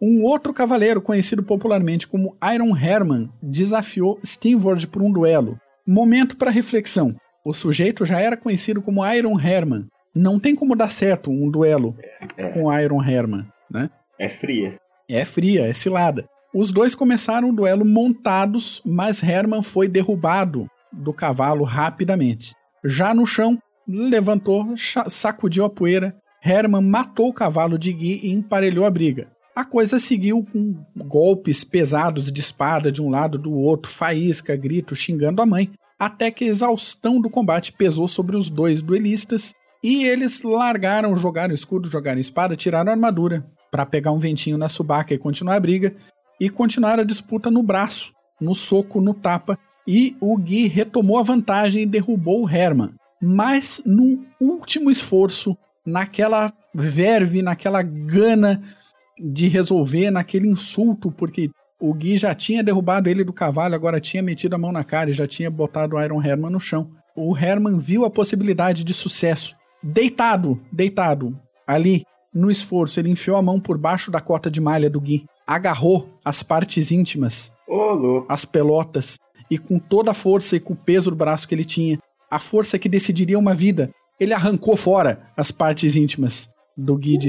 Um 0.00 0.22
outro 0.22 0.52
cavaleiro 0.52 1.00
conhecido 1.00 1.42
popularmente 1.42 2.06
como 2.06 2.36
Iron 2.54 2.76
Herman 2.76 3.30
desafiou 3.42 4.18
Steenvoorde 4.24 4.86
por 4.86 5.02
um 5.02 5.12
duelo. 5.12 5.58
Momento 5.86 6.36
para 6.36 6.50
reflexão. 6.50 7.16
O 7.44 7.52
sujeito 7.52 8.04
já 8.04 8.20
era 8.20 8.36
conhecido 8.36 8.80
como 8.80 9.06
Iron 9.12 9.38
Herman. 9.40 9.86
Não 10.14 10.38
tem 10.38 10.54
como 10.54 10.76
dar 10.76 10.90
certo 10.90 11.30
um 11.30 11.50
duelo 11.50 11.96
é. 12.36 12.48
com 12.48 12.72
Iron 12.78 13.02
Herman, 13.02 13.46
né? 13.70 13.90
É 14.18 14.28
fria. 14.28 14.78
É 15.08 15.24
fria, 15.24 15.66
é 15.66 15.72
cilada. 15.72 16.28
Os 16.54 16.72
dois 16.72 16.94
começaram 16.94 17.50
o 17.50 17.52
duelo 17.52 17.84
montados, 17.84 18.82
mas 18.84 19.22
Herman 19.22 19.62
foi 19.62 19.88
derrubado 19.88 20.68
do 20.92 21.12
cavalo 21.12 21.64
rapidamente. 21.64 22.54
Já 22.84 23.12
no 23.12 23.26
chão, 23.26 23.58
levantou, 23.86 24.74
sacudiu 25.08 25.64
a 25.64 25.70
poeira. 25.70 26.14
Herman 26.44 26.82
matou 26.82 27.28
o 27.28 27.32
cavalo 27.32 27.78
de 27.78 27.92
Gui 27.92 28.20
e 28.22 28.32
emparelhou 28.32 28.84
a 28.84 28.90
briga. 28.90 29.28
A 29.58 29.64
coisa 29.64 29.98
seguiu 29.98 30.46
com 30.52 30.76
golpes 30.96 31.64
pesados 31.64 32.30
de 32.30 32.38
espada 32.38 32.92
de 32.92 33.02
um 33.02 33.10
lado 33.10 33.36
do 33.36 33.52
outro, 33.52 33.90
faísca, 33.90 34.54
grito, 34.54 34.94
xingando 34.94 35.42
a 35.42 35.46
mãe, 35.46 35.72
até 35.98 36.30
que 36.30 36.44
a 36.44 36.46
exaustão 36.46 37.20
do 37.20 37.28
combate 37.28 37.72
pesou 37.72 38.06
sobre 38.06 38.36
os 38.36 38.48
dois 38.48 38.80
duelistas 38.80 39.52
e 39.82 40.04
eles 40.04 40.42
largaram, 40.44 41.16
jogaram 41.16 41.52
escudo, 41.52 41.90
jogaram 41.90 42.20
espada, 42.20 42.54
tiraram 42.54 42.90
a 42.90 42.94
armadura 42.94 43.44
para 43.68 43.84
pegar 43.84 44.12
um 44.12 44.20
ventinho 44.20 44.56
na 44.56 44.68
subaca 44.68 45.12
e 45.12 45.18
continuar 45.18 45.56
a 45.56 45.60
briga 45.60 45.92
e 46.40 46.48
continuar 46.48 47.00
a 47.00 47.04
disputa 47.04 47.50
no 47.50 47.60
braço, 47.60 48.12
no 48.40 48.54
soco, 48.54 49.00
no 49.00 49.12
tapa, 49.12 49.58
e 49.84 50.16
o 50.20 50.36
Gui 50.36 50.68
retomou 50.68 51.18
a 51.18 51.24
vantagem 51.24 51.82
e 51.82 51.86
derrubou 51.86 52.44
o 52.44 52.48
Herman. 52.48 52.94
Mas 53.20 53.82
num 53.84 54.24
último 54.40 54.88
esforço, 54.88 55.58
naquela 55.84 56.52
verve, 56.72 57.42
naquela 57.42 57.82
gana 57.82 58.62
de 59.20 59.48
resolver, 59.48 60.10
naquele 60.10 60.48
insulto, 60.48 61.10
porque 61.10 61.50
o 61.80 61.92
Gui 61.94 62.16
já 62.16 62.34
tinha 62.34 62.62
derrubado 62.62 63.08
ele 63.08 63.24
do 63.24 63.32
cavalo, 63.32 63.74
agora 63.74 64.00
tinha 64.00 64.22
metido 64.22 64.54
a 64.54 64.58
mão 64.58 64.72
na 64.72 64.84
cara 64.84 65.10
e 65.10 65.14
já 65.14 65.26
tinha 65.26 65.50
botado 65.50 65.96
o 65.96 66.02
Iron 66.02 66.22
Herman 66.22 66.50
no 66.50 66.60
chão. 66.60 66.90
O 67.16 67.36
Herman 67.36 67.78
viu 67.78 68.04
a 68.04 68.10
possibilidade 68.10 68.84
de 68.84 68.94
sucesso. 68.94 69.54
Deitado, 69.82 70.60
deitado, 70.72 71.38
ali, 71.66 72.04
no 72.34 72.50
esforço, 72.50 73.00
ele 73.00 73.10
enfiou 73.10 73.36
a 73.36 73.42
mão 73.42 73.60
por 73.60 73.78
baixo 73.78 74.10
da 74.10 74.20
cota 74.20 74.50
de 74.50 74.60
malha 74.60 74.90
do 74.90 75.00
Gui 75.00 75.24
agarrou 75.48 76.10
as 76.22 76.42
partes 76.42 76.92
íntimas, 76.92 77.54
oh, 77.66 78.22
as 78.28 78.44
pelotas, 78.44 79.18
e 79.50 79.56
com 79.56 79.78
toda 79.78 80.10
a 80.10 80.14
força 80.14 80.56
e 80.56 80.60
com 80.60 80.74
o 80.74 80.76
peso 80.76 81.08
do 81.08 81.16
braço 81.16 81.48
que 81.48 81.54
ele 81.54 81.64
tinha, 81.64 81.98
a 82.30 82.38
força 82.38 82.78
que 82.78 82.86
decidiria 82.86 83.38
uma 83.38 83.54
vida, 83.54 83.90
ele 84.20 84.34
arrancou 84.34 84.76
fora 84.76 85.30
as 85.34 85.50
partes 85.50 85.96
íntimas 85.96 86.50
do 86.78 86.96
Guy 86.96 87.18
de. 87.18 87.28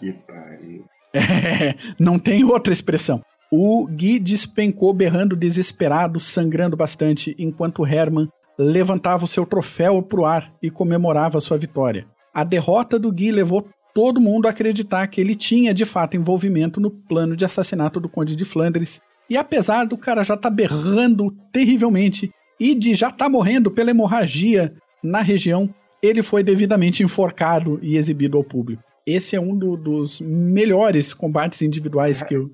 Que 0.00 0.12
pariu. 0.12 0.84
É, 1.14 1.74
não 1.98 2.18
tem 2.18 2.44
outra 2.44 2.72
expressão. 2.72 3.22
O 3.50 3.86
Gui 3.86 4.18
despencou 4.18 4.92
berrando 4.92 5.36
desesperado, 5.36 6.20
sangrando 6.20 6.76
bastante, 6.76 7.34
enquanto 7.38 7.86
Herman 7.86 8.28
levantava 8.58 9.24
o 9.24 9.28
seu 9.28 9.46
troféu 9.46 10.02
para 10.02 10.20
o 10.20 10.26
ar 10.26 10.52
e 10.62 10.70
comemorava 10.70 11.40
sua 11.40 11.56
vitória. 11.56 12.06
A 12.34 12.44
derrota 12.44 12.98
do 12.98 13.12
Gui 13.12 13.30
levou 13.30 13.66
todo 13.94 14.20
mundo 14.20 14.46
acreditar 14.46 15.06
que 15.06 15.20
ele 15.20 15.34
tinha 15.34 15.72
de 15.72 15.86
fato 15.86 16.16
envolvimento 16.16 16.80
no 16.80 16.90
plano 16.90 17.36
de 17.36 17.44
assassinato 17.44 17.98
do 17.98 18.10
Conde 18.10 18.36
de 18.36 18.44
Flandres. 18.44 19.00
E 19.30 19.36
apesar 19.36 19.86
do 19.86 19.96
cara 19.96 20.22
já 20.22 20.34
estar 20.34 20.50
tá 20.50 20.54
berrando 20.54 21.34
terrivelmente 21.52 22.30
e 22.60 22.74
de 22.74 22.94
já 22.94 23.08
estar 23.08 23.24
tá 23.24 23.30
morrendo 23.30 23.70
pela 23.70 23.90
hemorragia 23.90 24.74
na 25.02 25.20
região, 25.20 25.72
ele 26.02 26.22
foi 26.22 26.42
devidamente 26.42 27.02
enforcado 27.02 27.78
e 27.82 27.96
exibido 27.96 28.36
ao 28.36 28.44
público. 28.44 28.82
Esse 29.06 29.36
é 29.36 29.40
um 29.40 29.56
do, 29.56 29.76
dos 29.76 30.20
melhores 30.20 31.14
combates 31.14 31.62
individuais 31.62 32.22
que 32.22 32.34
eu, 32.34 32.50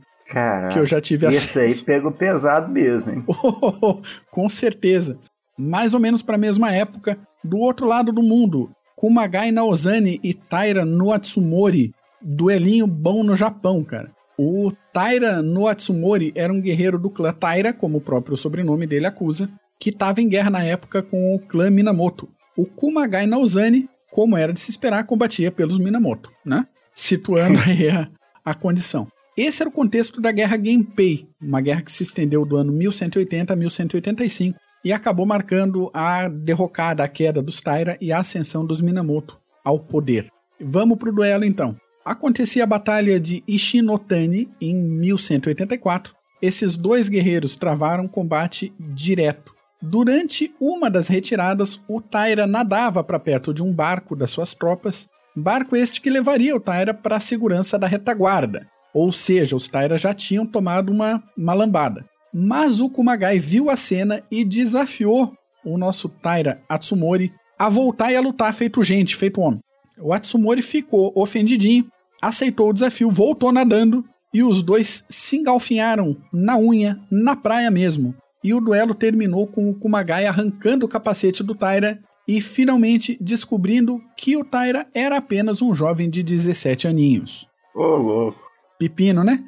que 0.72 0.78
eu 0.78 0.84
já 0.84 1.00
tive 1.00 1.26
acesso. 1.26 1.60
Esse 1.60 1.80
aí 1.80 1.84
pegou 1.84 2.12
pesado 2.12 2.70
mesmo, 2.70 3.10
hein? 3.10 3.24
Oh, 3.26 4.00
com 4.30 4.48
certeza. 4.48 5.18
Mais 5.58 5.94
ou 5.94 6.00
menos 6.00 6.22
para 6.22 6.34
a 6.34 6.38
mesma 6.38 6.72
época, 6.72 7.18
do 7.42 7.58
outro 7.58 7.86
lado 7.86 8.12
do 8.12 8.22
mundo, 8.22 8.70
Kumagai 8.96 9.50
Naozani 9.50 10.20
e 10.22 10.34
Taira 10.34 10.84
Noatsumori, 10.84 11.92
duelinho 12.20 12.86
bom 12.86 13.22
no 13.22 13.34
Japão, 13.34 13.82
cara. 13.82 14.10
O 14.38 14.72
Taira 14.92 15.42
Noatsumori 15.42 16.32
era 16.34 16.52
um 16.52 16.60
guerreiro 16.60 16.98
do 16.98 17.10
clã 17.10 17.32
Taira, 17.32 17.72
como 17.72 17.98
o 17.98 18.00
próprio 18.00 18.36
sobrenome 18.36 18.86
dele 18.86 19.06
acusa, 19.06 19.50
que 19.78 19.90
estava 19.90 20.20
em 20.20 20.28
guerra 20.28 20.50
na 20.50 20.62
época 20.62 21.02
com 21.02 21.34
o 21.34 21.38
clã 21.38 21.70
Minamoto. 21.70 22.28
O 22.56 22.66
Kumagai 22.66 23.26
Naozani, 23.26 23.88
como 24.10 24.36
era 24.36 24.52
de 24.52 24.60
se 24.60 24.70
esperar, 24.70 25.04
combatia 25.04 25.50
pelos 25.50 25.78
Minamoto, 25.78 26.30
né? 26.44 26.66
Situando 26.94 27.58
aí 27.66 27.88
a, 27.88 28.10
a 28.44 28.54
condição. 28.54 29.08
Esse 29.36 29.62
era 29.62 29.68
o 29.70 29.72
contexto 29.72 30.20
da 30.20 30.30
Guerra 30.30 30.62
Genpei, 30.62 31.26
uma 31.40 31.60
guerra 31.60 31.80
que 31.80 31.90
se 31.90 32.02
estendeu 32.02 32.44
do 32.44 32.56
ano 32.56 32.70
1180 32.72 33.52
a 33.52 33.56
1185, 33.56 34.58
e 34.84 34.92
acabou 34.92 35.24
marcando 35.24 35.90
a 35.94 36.28
derrocada, 36.28 37.02
a 37.02 37.08
queda 37.08 37.40
dos 37.40 37.60
Taira 37.60 37.96
e 38.00 38.12
a 38.12 38.18
ascensão 38.18 38.66
dos 38.66 38.82
Minamoto 38.82 39.40
ao 39.64 39.78
poder. 39.78 40.26
Vamos 40.60 40.98
pro 40.98 41.12
duelo 41.12 41.44
então. 41.44 41.76
Acontecia 42.04 42.64
a 42.64 42.66
Batalha 42.66 43.18
de 43.18 43.42
Ishinotani 43.46 44.50
em 44.60 44.74
1184. 44.74 46.14
Esses 46.42 46.76
dois 46.76 47.08
guerreiros 47.08 47.54
travaram 47.54 48.04
um 48.04 48.08
combate 48.08 48.74
direto. 48.78 49.54
Durante 49.82 50.54
uma 50.60 50.88
das 50.88 51.08
retiradas, 51.08 51.80
o 51.88 52.00
Taira 52.00 52.46
nadava 52.46 53.02
para 53.02 53.18
perto 53.18 53.52
de 53.52 53.64
um 53.64 53.74
barco 53.74 54.14
das 54.14 54.30
suas 54.30 54.54
tropas, 54.54 55.08
barco 55.34 55.74
este 55.74 56.00
que 56.00 56.08
levaria 56.08 56.54
o 56.54 56.60
Taira 56.60 56.94
para 56.94 57.16
a 57.16 57.20
segurança 57.20 57.76
da 57.76 57.88
retaguarda. 57.88 58.68
Ou 58.94 59.10
seja, 59.10 59.56
os 59.56 59.66
Taira 59.66 59.98
já 59.98 60.14
tinham 60.14 60.46
tomado 60.46 60.92
uma, 60.92 61.20
uma 61.36 61.52
lambada. 61.52 62.04
Mas 62.32 62.78
o 62.78 62.88
Kumagai 62.88 63.40
viu 63.40 63.68
a 63.68 63.76
cena 63.76 64.22
e 64.30 64.44
desafiou 64.44 65.34
o 65.64 65.76
nosso 65.76 66.08
Taira 66.08 66.62
Atsumori 66.68 67.32
a 67.58 67.68
voltar 67.68 68.12
e 68.12 68.16
a 68.16 68.20
lutar 68.20 68.52
feito 68.54 68.84
gente, 68.84 69.16
feito 69.16 69.40
homem. 69.40 69.60
O 69.98 70.12
Atsumori 70.12 70.62
ficou 70.62 71.12
ofendidinho, 71.16 71.88
aceitou 72.20 72.70
o 72.70 72.72
desafio, 72.72 73.10
voltou 73.10 73.50
nadando 73.50 74.04
e 74.32 74.44
os 74.44 74.62
dois 74.62 75.04
se 75.08 75.36
engalfinharam 75.36 76.16
na 76.32 76.56
unha, 76.56 77.00
na 77.10 77.34
praia 77.34 77.70
mesmo. 77.70 78.14
E 78.42 78.52
o 78.52 78.60
duelo 78.60 78.94
terminou 78.94 79.46
com 79.46 79.68
o 79.70 79.74
Kumagai 79.74 80.26
arrancando 80.26 80.86
o 80.86 80.88
capacete 80.88 81.42
do 81.42 81.54
Taira 81.54 82.00
e 82.26 82.40
finalmente 82.40 83.16
descobrindo 83.20 84.00
que 84.16 84.36
o 84.36 84.44
Taira 84.44 84.86
era 84.94 85.16
apenas 85.16 85.62
um 85.62 85.74
jovem 85.74 86.08
de 86.08 86.22
17 86.22 86.88
aninhos. 86.88 87.46
Ô, 87.74 87.82
oh, 87.82 87.96
louco. 87.96 88.40
Pepino, 88.78 89.22
né? 89.22 89.44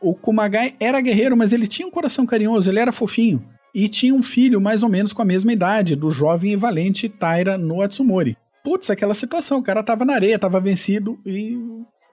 o 0.00 0.14
Kumagai 0.14 0.74
era 0.78 1.00
guerreiro, 1.00 1.36
mas 1.36 1.52
ele 1.52 1.66
tinha 1.66 1.86
um 1.88 1.90
coração 1.90 2.26
carinhoso, 2.26 2.70
ele 2.70 2.78
era 2.78 2.92
fofinho. 2.92 3.42
E 3.74 3.88
tinha 3.88 4.14
um 4.14 4.22
filho 4.22 4.60
mais 4.60 4.82
ou 4.82 4.88
menos 4.88 5.12
com 5.12 5.22
a 5.22 5.24
mesma 5.24 5.52
idade, 5.52 5.96
do 5.96 6.10
jovem 6.10 6.52
e 6.52 6.56
valente 6.56 7.08
Taira 7.08 7.58
no 7.58 7.82
Atsumori. 7.82 8.36
Putz, 8.62 8.88
aquela 8.88 9.14
situação, 9.14 9.58
o 9.58 9.62
cara 9.62 9.82
tava 9.82 10.04
na 10.04 10.14
areia, 10.14 10.38
tava 10.38 10.60
vencido 10.60 11.18
e 11.26 11.58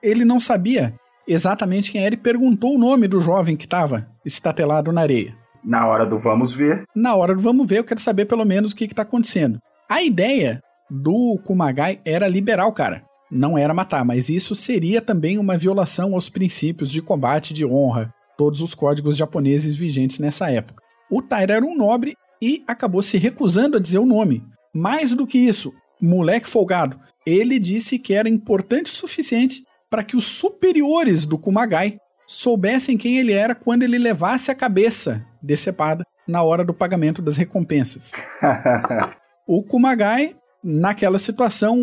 ele 0.02 0.24
não 0.24 0.40
sabia 0.40 0.94
exatamente 1.26 1.92
quem 1.92 2.04
era 2.04 2.14
e 2.14 2.18
perguntou 2.18 2.74
o 2.74 2.78
nome 2.78 3.06
do 3.06 3.20
jovem 3.20 3.56
que 3.56 3.64
estava 3.64 4.08
estatelado 4.24 4.90
na 4.90 5.02
areia. 5.02 5.36
Na 5.64 5.86
hora 5.86 6.04
do 6.04 6.18
vamos 6.18 6.52
ver. 6.52 6.84
Na 6.94 7.14
hora 7.14 7.34
do 7.34 7.40
vamos 7.40 7.66
ver, 7.66 7.78
eu 7.78 7.84
quero 7.84 8.00
saber 8.00 8.26
pelo 8.26 8.44
menos 8.44 8.72
o 8.72 8.76
que 8.76 8.84
está 8.84 9.02
acontecendo. 9.02 9.60
A 9.88 10.02
ideia 10.02 10.60
do 10.90 11.38
Kumagai 11.44 12.00
era 12.04 12.28
liberar 12.28 12.66
o 12.66 12.72
cara, 12.72 13.04
não 13.30 13.56
era 13.56 13.72
matar, 13.72 14.04
mas 14.04 14.28
isso 14.28 14.54
seria 14.54 15.00
também 15.00 15.38
uma 15.38 15.56
violação 15.56 16.14
aos 16.14 16.28
princípios 16.28 16.90
de 16.90 17.00
combate 17.00 17.54
de 17.54 17.64
honra, 17.64 18.12
todos 18.36 18.60
os 18.60 18.74
códigos 18.74 19.16
japoneses 19.16 19.76
vigentes 19.76 20.18
nessa 20.18 20.50
época. 20.50 20.82
O 21.10 21.22
Taira 21.22 21.54
era 21.54 21.64
um 21.64 21.76
nobre 21.76 22.14
e 22.42 22.62
acabou 22.66 23.02
se 23.02 23.16
recusando 23.16 23.76
a 23.76 23.80
dizer 23.80 23.98
o 23.98 24.06
nome. 24.06 24.42
Mais 24.74 25.14
do 25.14 25.26
que 25.26 25.38
isso, 25.38 25.72
moleque 26.00 26.48
folgado, 26.48 26.98
ele 27.24 27.58
disse 27.58 27.98
que 27.98 28.14
era 28.14 28.28
importante 28.28 28.86
o 28.86 28.96
suficiente 28.96 29.64
para 29.88 30.02
que 30.02 30.16
os 30.16 30.24
superiores 30.24 31.24
do 31.24 31.38
Kumagai 31.38 31.98
soubessem 32.26 32.96
quem 32.96 33.18
ele 33.18 33.32
era 33.32 33.54
quando 33.54 33.82
ele 33.82 33.98
levasse 33.98 34.50
a 34.50 34.54
cabeça 34.54 35.24
decepada 35.42 36.04
na 36.26 36.42
hora 36.42 36.64
do 36.64 36.74
pagamento 36.74 37.20
das 37.20 37.36
recompensas. 37.36 38.12
o 39.46 39.62
Kumagai, 39.62 40.36
naquela 40.62 41.18
situação, 41.18 41.76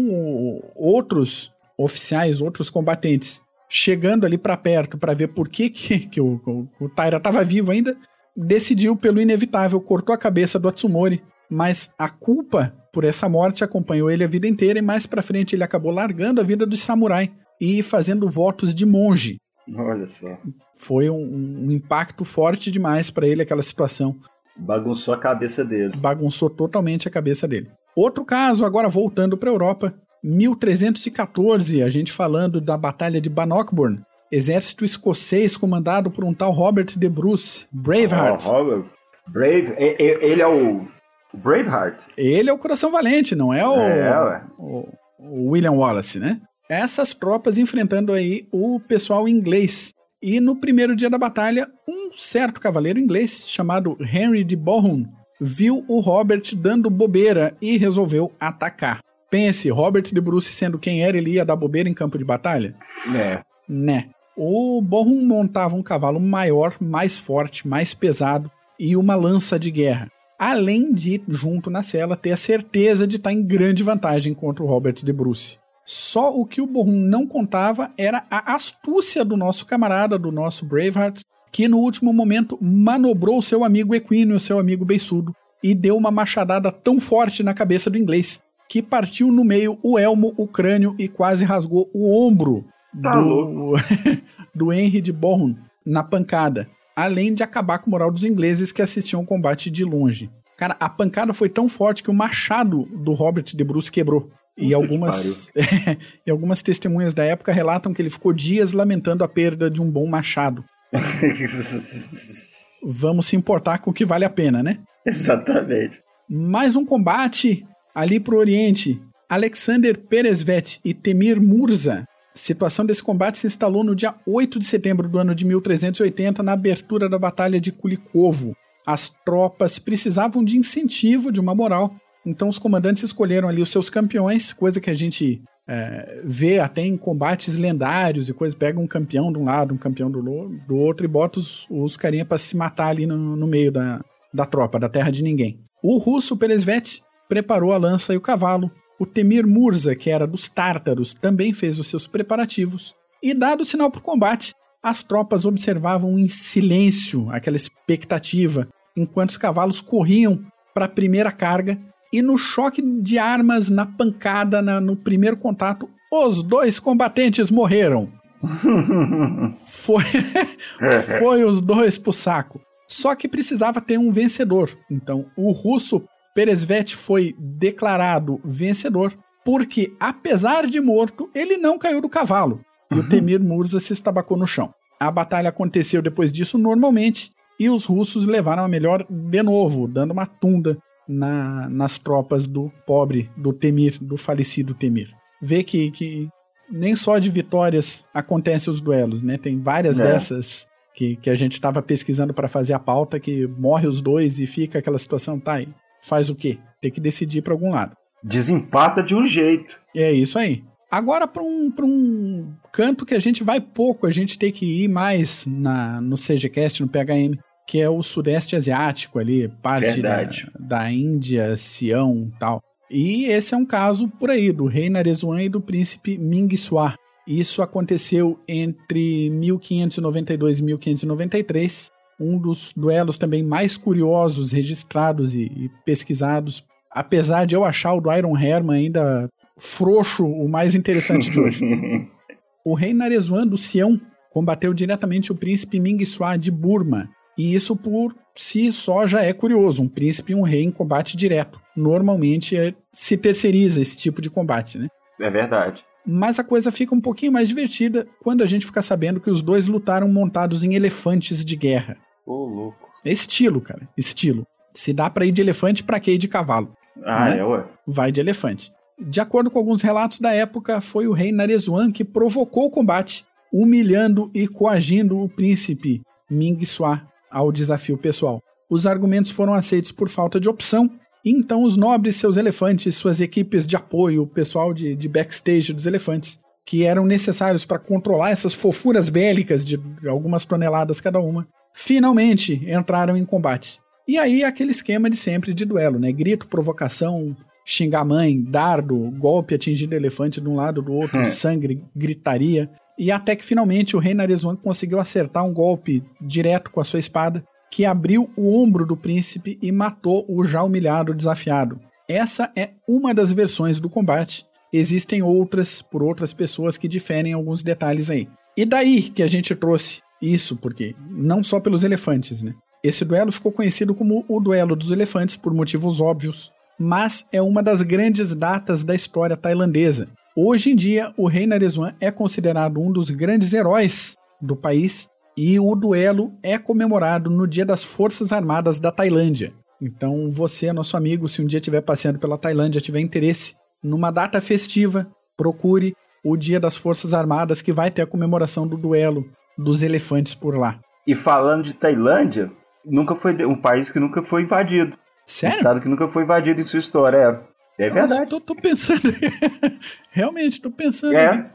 outros 0.75 1.51
oficiais, 1.77 2.41
outros 2.41 2.69
combatentes, 2.69 3.41
chegando 3.69 4.25
ali 4.25 4.37
para 4.37 4.57
perto 4.57 4.97
para 4.97 5.13
ver 5.13 5.29
por 5.29 5.47
que, 5.47 5.69
que, 5.69 5.99
que 5.99 6.21
o, 6.21 6.41
o, 6.45 6.85
o 6.85 6.89
Taira 6.89 7.17
estava 7.17 7.43
vivo 7.43 7.71
ainda, 7.71 7.95
decidiu 8.35 8.95
pelo 8.95 9.21
inevitável, 9.21 9.79
cortou 9.79 10.13
a 10.13 10.17
cabeça 10.17 10.57
do 10.57 10.67
Atsumori, 10.67 11.23
mas 11.49 11.93
a 11.97 12.09
culpa 12.09 12.73
por 12.91 13.03
essa 13.03 13.29
morte 13.29 13.63
acompanhou 13.63 14.09
ele 14.09 14.23
a 14.23 14.27
vida 14.27 14.47
inteira 14.47 14.79
e 14.79 14.81
mais 14.81 15.05
para 15.05 15.21
frente 15.21 15.55
ele 15.55 15.63
acabou 15.63 15.91
largando 15.91 16.41
a 16.41 16.43
vida 16.43 16.65
dos 16.65 16.81
samurai 16.81 17.31
e 17.61 17.83
fazendo 17.83 18.29
votos 18.29 18.73
de 18.73 18.85
monge. 18.85 19.37
Olha 19.75 20.07
só. 20.07 20.37
Foi 20.75 21.09
um, 21.09 21.65
um 21.65 21.71
impacto 21.71 22.23
forte 22.25 22.71
demais 22.71 23.09
para 23.11 23.27
ele 23.27 23.41
aquela 23.41 23.61
situação. 23.61 24.15
Bagunçou 24.57 25.13
a 25.13 25.17
cabeça 25.17 25.63
dele. 25.63 25.95
Bagunçou 25.95 26.49
totalmente 26.49 27.07
a 27.07 27.11
cabeça 27.11 27.47
dele. 27.47 27.69
Outro 27.95 28.25
caso, 28.25 28.65
agora 28.65 28.89
voltando 28.89 29.37
para 29.37 29.49
a 29.49 29.53
Europa, 29.53 29.93
1314, 30.23 31.81
a 31.81 31.89
gente 31.89 32.11
falando 32.11 32.59
da 32.59 32.77
Batalha 32.77 33.21
de 33.21 33.29
Bannockburn. 33.29 34.01
Exército 34.31 34.85
escocês 34.85 35.57
comandado 35.57 36.11
por 36.11 36.23
um 36.23 36.33
tal 36.33 36.51
Robert 36.51 36.97
de 36.97 37.09
Bruce, 37.09 37.65
Braveheart. 37.71 38.45
Oh, 38.45 38.51
Robert. 38.51 38.85
Brave, 39.27 39.73
ele 39.77 40.41
é 40.41 40.47
o 40.47 40.87
Braveheart. 41.33 42.03
Ele 42.17 42.49
é 42.49 42.53
o 42.53 42.57
Coração 42.57 42.91
Valente, 42.91 43.35
não 43.35 43.53
é 43.53 43.67
o, 43.67 43.75
é, 43.75 44.43
o, 44.59 44.87
o 45.19 45.51
William 45.51 45.73
Wallace, 45.73 46.19
né? 46.19 46.41
Essas 46.69 47.15
tropas 47.15 47.57
enfrentando 47.57 48.13
aí 48.13 48.47
o 48.51 48.79
pessoal 48.79 49.27
inglês. 49.27 49.93
E 50.21 50.39
no 50.39 50.55
primeiro 50.55 50.95
dia 50.95 51.09
da 51.09 51.17
batalha, 51.17 51.67
um 51.87 52.11
certo 52.15 52.61
cavaleiro 52.61 52.99
inglês 52.99 53.45
chamado 53.49 53.97
Henry 53.99 54.43
de 54.43 54.55
Bohun 54.55 55.05
viu 55.41 55.83
o 55.87 55.99
Robert 55.99 56.43
dando 56.55 56.89
bobeira 56.89 57.55
e 57.61 57.77
resolveu 57.77 58.31
atacar. 58.39 58.99
Pense, 59.31 59.69
Robert 59.69 60.03
de 60.03 60.19
Bruce 60.19 60.51
sendo 60.51 60.77
quem 60.77 61.03
era, 61.03 61.17
ele 61.17 61.31
ia 61.31 61.45
dar 61.45 61.55
bobeira 61.55 61.87
em 61.87 61.93
campo 61.93 62.17
de 62.17 62.25
batalha? 62.25 62.75
Né. 63.07 63.41
Né. 63.67 64.09
O 64.35 64.81
Bohun 64.81 65.25
montava 65.25 65.75
um 65.75 65.81
cavalo 65.81 66.19
maior, 66.19 66.75
mais 66.79 67.17
forte, 67.17 67.67
mais 67.67 67.93
pesado 67.93 68.51
e 68.79 68.95
uma 68.95 69.15
lança 69.15 69.57
de 69.57 69.71
guerra. 69.71 70.09
Além 70.37 70.93
de, 70.93 71.21
junto 71.27 71.69
na 71.69 71.83
cela, 71.83 72.15
ter 72.15 72.31
a 72.31 72.37
certeza 72.37 73.05
de 73.05 73.17
estar 73.17 73.31
em 73.31 73.43
grande 73.43 73.83
vantagem 73.83 74.33
contra 74.33 74.63
o 74.63 74.67
Robert 74.67 74.93
de 74.93 75.13
Bruce. 75.13 75.57
Só 75.91 76.29
o 76.31 76.45
que 76.45 76.61
o 76.61 76.67
Borrum 76.67 77.01
não 77.01 77.25
contava 77.25 77.89
era 77.97 78.23
a 78.29 78.53
astúcia 78.53 79.25
do 79.25 79.35
nosso 79.35 79.65
camarada, 79.65 80.19
do 80.19 80.31
nosso 80.31 80.63
Braveheart, 80.63 81.21
que 81.51 81.67
no 81.67 81.79
último 81.79 82.13
momento 82.13 82.59
manobrou 82.61 83.41
seu 83.41 83.63
amigo 83.63 83.95
equino 83.95 84.35
e 84.35 84.39
seu 84.39 84.59
amigo 84.59 84.85
beiçudo 84.85 85.33
e 85.63 85.73
deu 85.73 85.97
uma 85.97 86.11
machadada 86.11 86.71
tão 86.71 86.99
forte 86.99 87.41
na 87.41 87.55
cabeça 87.55 87.89
do 87.89 87.97
inglês 87.97 88.43
que 88.69 88.83
partiu 88.83 89.31
no 89.31 89.43
meio 89.43 89.79
o 89.81 89.97
elmo, 89.97 90.31
o 90.37 90.47
crânio 90.47 90.93
e 90.99 91.07
quase 91.07 91.43
rasgou 91.43 91.89
o 91.91 92.15
ombro 92.23 92.65
tá 93.01 93.19
do, 93.19 93.73
do 94.53 94.71
Henry 94.71 95.01
de 95.01 95.11
Borrum 95.11 95.55
na 95.83 96.03
pancada, 96.03 96.69
além 96.95 97.33
de 97.33 97.41
acabar 97.41 97.79
com 97.79 97.87
o 97.87 97.89
moral 97.89 98.11
dos 98.11 98.23
ingleses 98.23 98.71
que 98.71 98.83
assistiam 98.83 99.23
o 99.23 99.25
combate 99.25 99.71
de 99.71 99.83
longe. 99.83 100.29
Cara, 100.55 100.77
a 100.79 100.87
pancada 100.87 101.33
foi 101.33 101.49
tão 101.49 101.67
forte 101.67 102.03
que 102.03 102.11
o 102.11 102.13
machado 102.13 102.85
do 102.93 103.13
Robert 103.13 103.45
de 103.45 103.63
Bruce 103.63 103.91
quebrou. 103.91 104.29
E 104.59 104.73
algumas, 104.73 105.51
e 106.27 106.29
algumas 106.29 106.61
testemunhas 106.61 107.13
da 107.13 107.23
época 107.23 107.53
relatam 107.53 107.93
que 107.93 108.01
ele 108.01 108.09
ficou 108.09 108.33
dias 108.33 108.73
lamentando 108.73 109.23
a 109.23 109.27
perda 109.27 109.69
de 109.69 109.81
um 109.81 109.89
bom 109.89 110.05
machado. 110.05 110.65
Vamos 112.85 113.27
se 113.27 113.35
importar 113.35 113.79
com 113.79 113.91
o 113.91 113.93
que 113.93 114.05
vale 114.05 114.25
a 114.25 114.29
pena, 114.29 114.61
né? 114.61 114.79
Exatamente. 115.05 116.01
Mais 116.29 116.75
um 116.75 116.85
combate 116.85 117.65
ali 117.95 118.19
pro 118.19 118.37
Oriente. 118.37 119.01
Alexander 119.29 119.97
Peresvet 119.97 120.79
e 120.83 120.93
Temir 120.93 121.41
Murza. 121.41 122.05
A 122.33 122.37
situação 122.37 122.85
desse 122.85 123.03
combate 123.03 123.37
se 123.37 123.47
instalou 123.47 123.83
no 123.83 123.95
dia 123.95 124.15
8 124.25 124.59
de 124.59 124.65
setembro 124.65 125.07
do 125.07 125.19
ano 125.19 125.35
de 125.35 125.45
1380, 125.45 126.41
na 126.41 126.53
abertura 126.53 127.07
da 127.07 127.19
Batalha 127.19 127.59
de 127.59 127.71
Kulikovo. 127.71 128.55
As 128.85 129.09
tropas 129.23 129.77
precisavam 129.77 130.43
de 130.43 130.57
incentivo, 130.57 131.31
de 131.31 131.39
uma 131.39 131.53
moral, 131.53 131.93
então 132.25 132.47
os 132.49 132.59
comandantes 132.59 133.03
escolheram 133.03 133.47
ali 133.47 133.61
os 133.61 133.69
seus 133.69 133.89
campeões, 133.89 134.53
coisa 134.53 134.81
que 134.81 134.89
a 134.89 134.93
gente 134.93 135.41
é, 135.67 136.21
vê 136.23 136.59
até 136.59 136.81
em 136.81 136.97
combates 136.97 137.57
lendários 137.57 138.27
e 138.27 138.33
coisa. 138.33 138.55
Pega 138.55 138.79
um 138.79 138.87
campeão 138.87 139.31
de 139.31 139.37
um 139.37 139.45
lado, 139.45 139.73
um 139.73 139.77
campeão 139.77 140.09
do, 140.09 140.21
do 140.67 140.75
outro 140.75 141.05
e 141.05 141.07
bota 141.07 141.39
os, 141.39 141.67
os 141.69 141.95
carinha 141.95 142.25
para 142.25 142.37
se 142.37 142.57
matar 142.57 142.87
ali 142.87 143.05
no, 143.05 143.35
no 143.35 143.47
meio 143.47 143.71
da, 143.71 144.01
da 144.33 144.45
tropa, 144.45 144.79
da 144.79 144.89
terra 144.89 145.11
de 145.11 145.23
ninguém. 145.23 145.59
O 145.83 145.97
russo 145.97 146.35
Peresvet 146.35 147.01
preparou 147.27 147.71
a 147.71 147.77
lança 147.77 148.13
e 148.13 148.17
o 148.17 148.21
cavalo. 148.21 148.71
O 148.99 149.05
Temir 149.05 149.47
Murza, 149.47 149.95
que 149.95 150.09
era 150.09 150.27
dos 150.27 150.47
tártaros, 150.47 151.13
também 151.13 151.53
fez 151.53 151.79
os 151.79 151.87
seus 151.87 152.05
preparativos. 152.05 152.95
E 153.23 153.33
dado 153.33 153.61
o 153.61 153.65
sinal 153.65 153.89
para 153.89 153.99
o 153.99 154.03
combate, 154.03 154.53
as 154.81 155.03
tropas 155.03 155.45
observavam 155.45 156.17
em 156.17 156.27
silêncio 156.27 157.29
aquela 157.29 157.55
expectativa, 157.55 158.67
enquanto 158.97 159.29
os 159.29 159.37
cavalos 159.37 159.79
corriam 159.79 160.43
para 160.73 160.85
a 160.85 160.89
primeira 160.89 161.31
carga 161.31 161.79
e 162.11 162.21
no 162.21 162.37
choque 162.37 162.81
de 162.81 163.17
armas, 163.17 163.69
na 163.69 163.85
pancada, 163.85 164.61
na, 164.61 164.81
no 164.81 164.95
primeiro 164.95 165.37
contato, 165.37 165.89
os 166.11 166.41
dois 166.41 166.79
combatentes 166.79 167.51
morreram. 167.51 168.11
foi, 169.65 170.03
foi 171.19 171.43
os 171.43 171.61
dois 171.61 171.97
pro 171.97 172.13
saco. 172.13 172.59
Só 172.87 173.13
que 173.15 173.27
precisava 173.27 173.79
ter 173.79 173.99
um 173.99 174.11
vencedor. 174.11 174.71
Então, 174.89 175.25
o 175.37 175.51
russo 175.51 176.01
Peresvet 176.33 176.95
foi 176.95 177.35
declarado 177.37 178.41
vencedor 178.43 179.13
porque, 179.45 179.93
apesar 179.99 180.67
de 180.67 180.79
morto, 180.81 181.29
ele 181.35 181.57
não 181.57 181.77
caiu 181.77 182.01
do 182.01 182.09
cavalo. 182.09 182.61
E 182.91 182.95
o 182.95 183.07
Temir 183.07 183.39
Murza 183.39 183.79
se 183.79 183.93
estabacou 183.93 184.37
no 184.37 184.47
chão. 184.47 184.73
A 184.99 185.11
batalha 185.11 185.49
aconteceu 185.49 186.01
depois 186.01 186.31
disso 186.31 186.57
normalmente 186.57 187.31
e 187.59 187.69
os 187.69 187.85
russos 187.85 188.25
levaram 188.25 188.63
a 188.63 188.67
melhor 188.67 189.05
de 189.09 189.43
novo, 189.43 189.87
dando 189.87 190.11
uma 190.11 190.25
tunda 190.25 190.77
na, 191.09 191.67
nas 191.67 191.97
tropas 191.97 192.45
do 192.45 192.71
pobre, 192.85 193.29
do 193.35 193.51
Temir, 193.51 193.97
do 193.99 194.15
falecido 194.15 194.75
Temir. 194.75 195.09
Vê 195.41 195.63
que, 195.63 195.89
que 195.89 196.29
nem 196.71 196.95
só 196.95 197.17
de 197.17 197.29
vitórias 197.29 198.05
acontecem 198.13 198.71
os 198.71 198.79
duelos, 198.79 199.23
né? 199.23 199.37
Tem 199.37 199.59
várias 199.59 199.99
é. 199.99 200.03
dessas 200.03 200.67
que, 200.93 201.15
que 201.15 201.29
a 201.29 201.35
gente 201.35 201.53
estava 201.53 201.81
pesquisando 201.81 202.33
para 202.33 202.47
fazer 202.47 202.73
a 202.73 202.79
pauta, 202.79 203.19
que 203.19 203.47
morre 203.47 203.87
os 203.87 204.01
dois 204.01 204.39
e 204.39 204.45
fica 204.45 204.77
aquela 204.77 204.97
situação, 204.97 205.39
tá 205.39 205.53
aí, 205.53 205.67
faz 206.03 206.29
o 206.29 206.35
quê? 206.35 206.59
Tem 206.79 206.91
que 206.91 207.01
decidir 207.01 207.41
para 207.41 207.53
algum 207.53 207.71
lado. 207.71 207.95
Desempata 208.23 209.01
de 209.01 209.15
um 209.15 209.25
jeito. 209.25 209.81
É 209.95 210.11
isso 210.11 210.37
aí. 210.37 210.63
Agora 210.91 211.27
para 211.27 211.43
um, 211.43 211.71
um 211.81 212.53
canto 212.71 213.05
que 213.05 213.15
a 213.15 213.19
gente 213.19 213.43
vai 213.43 213.61
pouco, 213.61 214.05
a 214.05 214.11
gente 214.11 214.37
tem 214.37 214.51
que 214.51 214.83
ir 214.83 214.87
mais 214.87 215.45
na, 215.47 216.01
no 216.01 216.15
CGCast, 216.15 216.81
no 216.81 216.89
PHM, 216.89 217.39
que 217.69 217.79
é 217.79 217.87
o 217.87 218.01
Sudeste 218.01 218.55
Asiático 218.55 219.19
ali, 219.19 219.47
parte 219.47 220.01
da, 220.01 220.27
da 220.59 220.91
Índia, 220.91 221.55
Sião 221.55 222.31
tal. 222.39 222.63
E 222.89 223.25
esse 223.25 223.53
é 223.53 223.57
um 223.57 223.65
caso 223.65 224.07
por 224.07 224.31
aí, 224.31 224.51
do 224.51 224.65
rei 224.65 224.89
Narezuan 224.89 225.43
e 225.43 225.49
do 225.49 225.61
príncipe 225.61 226.17
Ming 226.17 226.57
Sua. 226.57 226.95
Isso 227.27 227.61
aconteceu 227.61 228.39
entre 228.47 229.29
1592 229.29 230.57
e 230.57 230.63
1593, 230.63 231.91
um 232.19 232.39
dos 232.39 232.73
duelos 232.75 233.19
também 233.19 233.43
mais 233.43 233.77
curiosos 233.77 234.51
registrados 234.51 235.35
e, 235.35 235.43
e 235.43 235.69
pesquisados. 235.85 236.65
Apesar 236.91 237.45
de 237.45 237.55
eu 237.55 237.63
achar 237.63 237.93
o 237.93 238.01
do 238.01 238.11
Iron 238.11 238.35
Herman 238.35 238.77
ainda 238.77 239.29
frouxo, 239.59 240.25
o 240.25 240.49
mais 240.49 240.73
interessante 240.73 241.29
de 241.29 241.39
hoje. 241.39 241.63
o 242.65 242.73
rei 242.73 242.95
Narezuan 242.95 243.45
do 243.45 243.57
Sião 243.57 244.01
combateu 244.31 244.73
diretamente 244.73 245.31
o 245.31 245.35
príncipe 245.35 245.79
Ming 245.79 246.03
Sua 246.03 246.35
de 246.35 246.49
Burma, 246.49 247.07
e 247.39 247.55
isso 247.55 247.73
por 247.73 248.13
si 248.35 248.69
só 248.69 249.07
já 249.07 249.23
é 249.23 249.31
curioso. 249.31 249.81
Um 249.81 249.87
príncipe 249.87 250.33
e 250.33 250.35
um 250.35 250.41
rei 250.41 250.61
em 250.61 250.71
combate 250.71 251.15
direto. 251.15 251.57
Normalmente 251.73 252.57
é, 252.57 252.73
se 252.91 253.15
terceiriza 253.15 253.81
esse 253.81 253.95
tipo 253.95 254.21
de 254.21 254.29
combate, 254.29 254.77
né? 254.77 254.89
É 255.21 255.29
verdade. 255.29 255.85
Mas 256.05 256.37
a 256.37 256.43
coisa 256.43 256.69
fica 256.69 256.93
um 256.93 256.99
pouquinho 256.99 257.31
mais 257.31 257.47
divertida 257.47 258.05
quando 258.21 258.43
a 258.43 258.45
gente 258.45 258.65
fica 258.65 258.81
sabendo 258.81 259.21
que 259.21 259.29
os 259.29 259.41
dois 259.41 259.67
lutaram 259.67 260.09
montados 260.09 260.65
em 260.65 260.73
elefantes 260.73 261.45
de 261.45 261.55
guerra. 261.55 261.95
Ô, 262.25 262.33
oh, 262.33 262.45
louco. 262.45 262.89
É 263.05 263.11
estilo, 263.11 263.61
cara. 263.61 263.87
Estilo. 263.97 264.45
Se 264.73 264.91
dá 264.91 265.09
pra 265.09 265.25
ir 265.25 265.31
de 265.31 265.41
elefante, 265.41 265.81
pra 265.81 265.97
que 265.97 266.11
ir 266.11 266.17
de 266.17 266.27
cavalo? 266.27 266.75
Ah, 267.05 267.29
né? 267.29 267.39
é, 267.39 267.45
ué. 267.45 267.63
Vai 267.87 268.11
de 268.11 268.19
elefante. 268.19 268.69
De 268.99 269.21
acordo 269.21 269.49
com 269.49 269.59
alguns 269.59 269.81
relatos 269.81 270.19
da 270.19 270.33
época, 270.33 270.81
foi 270.81 271.07
o 271.07 271.13
rei 271.13 271.31
Narezuan 271.31 271.89
que 271.89 272.03
provocou 272.03 272.65
o 272.65 272.69
combate, 272.69 273.25
humilhando 273.53 274.29
e 274.33 274.45
coagindo 274.45 275.17
o 275.17 275.29
príncipe 275.29 276.01
Ming 276.29 276.65
Sua 276.65 277.07
ao 277.31 277.51
desafio 277.51 277.97
pessoal. 277.97 278.41
Os 278.69 278.85
argumentos 278.85 279.31
foram 279.31 279.53
aceitos 279.53 279.91
por 279.91 280.09
falta 280.09 280.39
de 280.39 280.47
opção, 280.47 280.89
e 281.23 281.31
então 281.31 281.63
os 281.63 281.75
nobres, 281.75 282.15
seus 282.15 282.37
elefantes, 282.37 282.95
suas 282.95 283.19
equipes 283.19 283.67
de 283.67 283.75
apoio, 283.75 284.23
o 284.23 284.27
pessoal 284.27 284.73
de, 284.73 284.95
de 284.95 285.09
backstage 285.09 285.73
dos 285.73 285.85
elefantes, 285.85 286.39
que 286.65 286.83
eram 286.83 287.05
necessários 287.05 287.65
para 287.65 287.79
controlar 287.79 288.29
essas 288.29 288.53
fofuras 288.53 289.09
bélicas 289.09 289.65
de 289.65 289.79
algumas 290.07 290.45
toneladas 290.45 291.01
cada 291.01 291.19
uma, 291.19 291.47
finalmente 291.73 292.63
entraram 292.69 293.17
em 293.17 293.25
combate. 293.25 293.79
E 294.07 294.17
aí 294.17 294.43
aquele 294.43 294.71
esquema 294.71 295.09
de 295.09 295.15
sempre 295.15 295.53
de 295.53 295.65
duelo, 295.65 295.99
né? 295.99 296.11
Grito, 296.11 296.47
provocação, 296.47 297.35
xingar 297.65 298.03
mãe, 298.03 298.41
dardo, 298.41 298.97
golpe 299.11 299.53
atingindo 299.53 299.95
elefante 299.95 300.41
de 300.41 300.47
um 300.47 300.55
lado 300.55 300.81
do 300.81 300.93
outro, 300.93 301.21
hum. 301.21 301.25
sangue, 301.25 301.83
gritaria. 301.95 302.69
E 302.99 303.13
até 303.13 303.33
que 303.33 303.45
finalmente 303.45 303.95
o 303.95 303.99
rei 303.99 304.13
Narezuan 304.13 304.57
conseguiu 304.57 304.99
acertar 304.99 305.45
um 305.45 305.53
golpe 305.53 306.03
direto 306.19 306.69
com 306.69 306.81
a 306.81 306.83
sua 306.83 306.99
espada, 306.99 307.41
que 307.71 307.85
abriu 307.85 308.29
o 308.35 308.61
ombro 308.61 308.85
do 308.85 308.97
príncipe 308.97 309.57
e 309.61 309.71
matou 309.71 310.25
o 310.27 310.43
já 310.43 310.61
humilhado 310.61 311.13
desafiado. 311.13 311.79
Essa 312.09 312.51
é 312.57 312.71
uma 312.85 313.13
das 313.13 313.31
versões 313.31 313.79
do 313.79 313.89
combate. 313.89 314.45
Existem 314.73 315.21
outras 315.23 315.81
por 315.81 316.03
outras 316.03 316.33
pessoas 316.33 316.77
que 316.77 316.89
diferem 316.89 317.31
alguns 317.31 317.63
detalhes 317.63 318.09
aí. 318.09 318.27
E 318.57 318.65
daí 318.65 319.03
que 319.03 319.23
a 319.23 319.27
gente 319.27 319.55
trouxe 319.55 320.01
isso, 320.21 320.57
porque 320.57 320.93
não 321.09 321.41
só 321.41 321.59
pelos 321.59 321.85
elefantes, 321.85 322.43
né? 322.43 322.53
Esse 322.83 323.05
duelo 323.05 323.31
ficou 323.31 323.51
conhecido 323.51 323.95
como 323.95 324.25
o 324.27 324.39
Duelo 324.39 324.75
dos 324.75 324.91
Elefantes 324.91 325.35
por 325.35 325.53
motivos 325.53 326.01
óbvios, 326.01 326.51
mas 326.79 327.25
é 327.31 327.41
uma 327.41 327.61
das 327.61 327.81
grandes 327.81 328.33
datas 328.33 328.83
da 328.83 328.95
história 328.95 329.35
tailandesa. 329.35 330.07
Hoje 330.41 330.71
em 330.71 330.75
dia, 330.77 331.13
o 331.17 331.27
rei 331.27 331.45
Narezuan 331.45 331.93
é 331.99 332.09
considerado 332.09 332.79
um 332.79 332.93
dos 332.93 333.09
grandes 333.09 333.53
heróis 333.53 334.15
do 334.41 334.55
país 334.55 335.09
e 335.35 335.59
o 335.59 335.75
duelo 335.75 336.31
é 336.41 336.57
comemorado 336.57 337.29
no 337.29 337.45
Dia 337.45 337.65
das 337.65 337.83
Forças 337.83 338.31
Armadas 338.31 338.79
da 338.79 338.89
Tailândia. 338.89 339.51
Então, 339.81 340.29
você, 340.29 340.71
nosso 340.71 340.95
amigo, 340.95 341.27
se 341.27 341.41
um 341.41 341.45
dia 341.45 341.59
estiver 341.59 341.81
passeando 341.81 342.19
pela 342.19 342.37
Tailândia, 342.37 342.79
tiver 342.79 343.01
interesse 343.01 343.57
numa 343.83 344.11
data 344.11 344.39
festiva, 344.39 345.11
procure 345.35 345.93
o 346.23 346.37
Dia 346.37 346.57
das 346.57 346.77
Forças 346.77 347.13
Armadas, 347.13 347.61
que 347.61 347.73
vai 347.73 347.91
ter 347.91 348.03
a 348.03 348.07
comemoração 348.07 348.65
do 348.65 348.77
duelo 348.77 349.25
dos 349.57 349.81
elefantes 349.81 350.33
por 350.33 350.57
lá. 350.57 350.79
E 351.05 351.15
falando 351.15 351.65
de 351.65 351.73
Tailândia, 351.73 352.49
nunca 352.85 353.13
foi 353.13 353.45
um 353.45 353.57
país 353.57 353.91
que 353.91 353.99
nunca 353.99 354.23
foi 354.23 354.43
invadido. 354.43 354.97
Sério? 355.25 355.53
Um 355.53 355.57
estado 355.57 355.81
que 355.81 355.89
nunca 355.89 356.07
foi 356.07 356.23
invadido 356.23 356.61
em 356.61 356.63
sua 356.63 356.79
história. 356.79 357.17
É, 357.17 357.48
é 357.79 357.89
verdade. 357.89 358.29
Tô, 358.29 358.55
pensando. 358.55 359.01
Realmente, 360.11 360.61
tô 360.61 360.69
pensando. 360.69 361.15
É. 361.15 361.49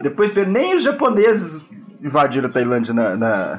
Depois, 0.00 0.32
nem 0.46 0.76
os 0.76 0.82
japoneses 0.82 1.66
invadiram 2.02 2.48
a 2.48 2.52
Tailândia 2.52 2.94
na, 2.94 3.16
na, 3.16 3.58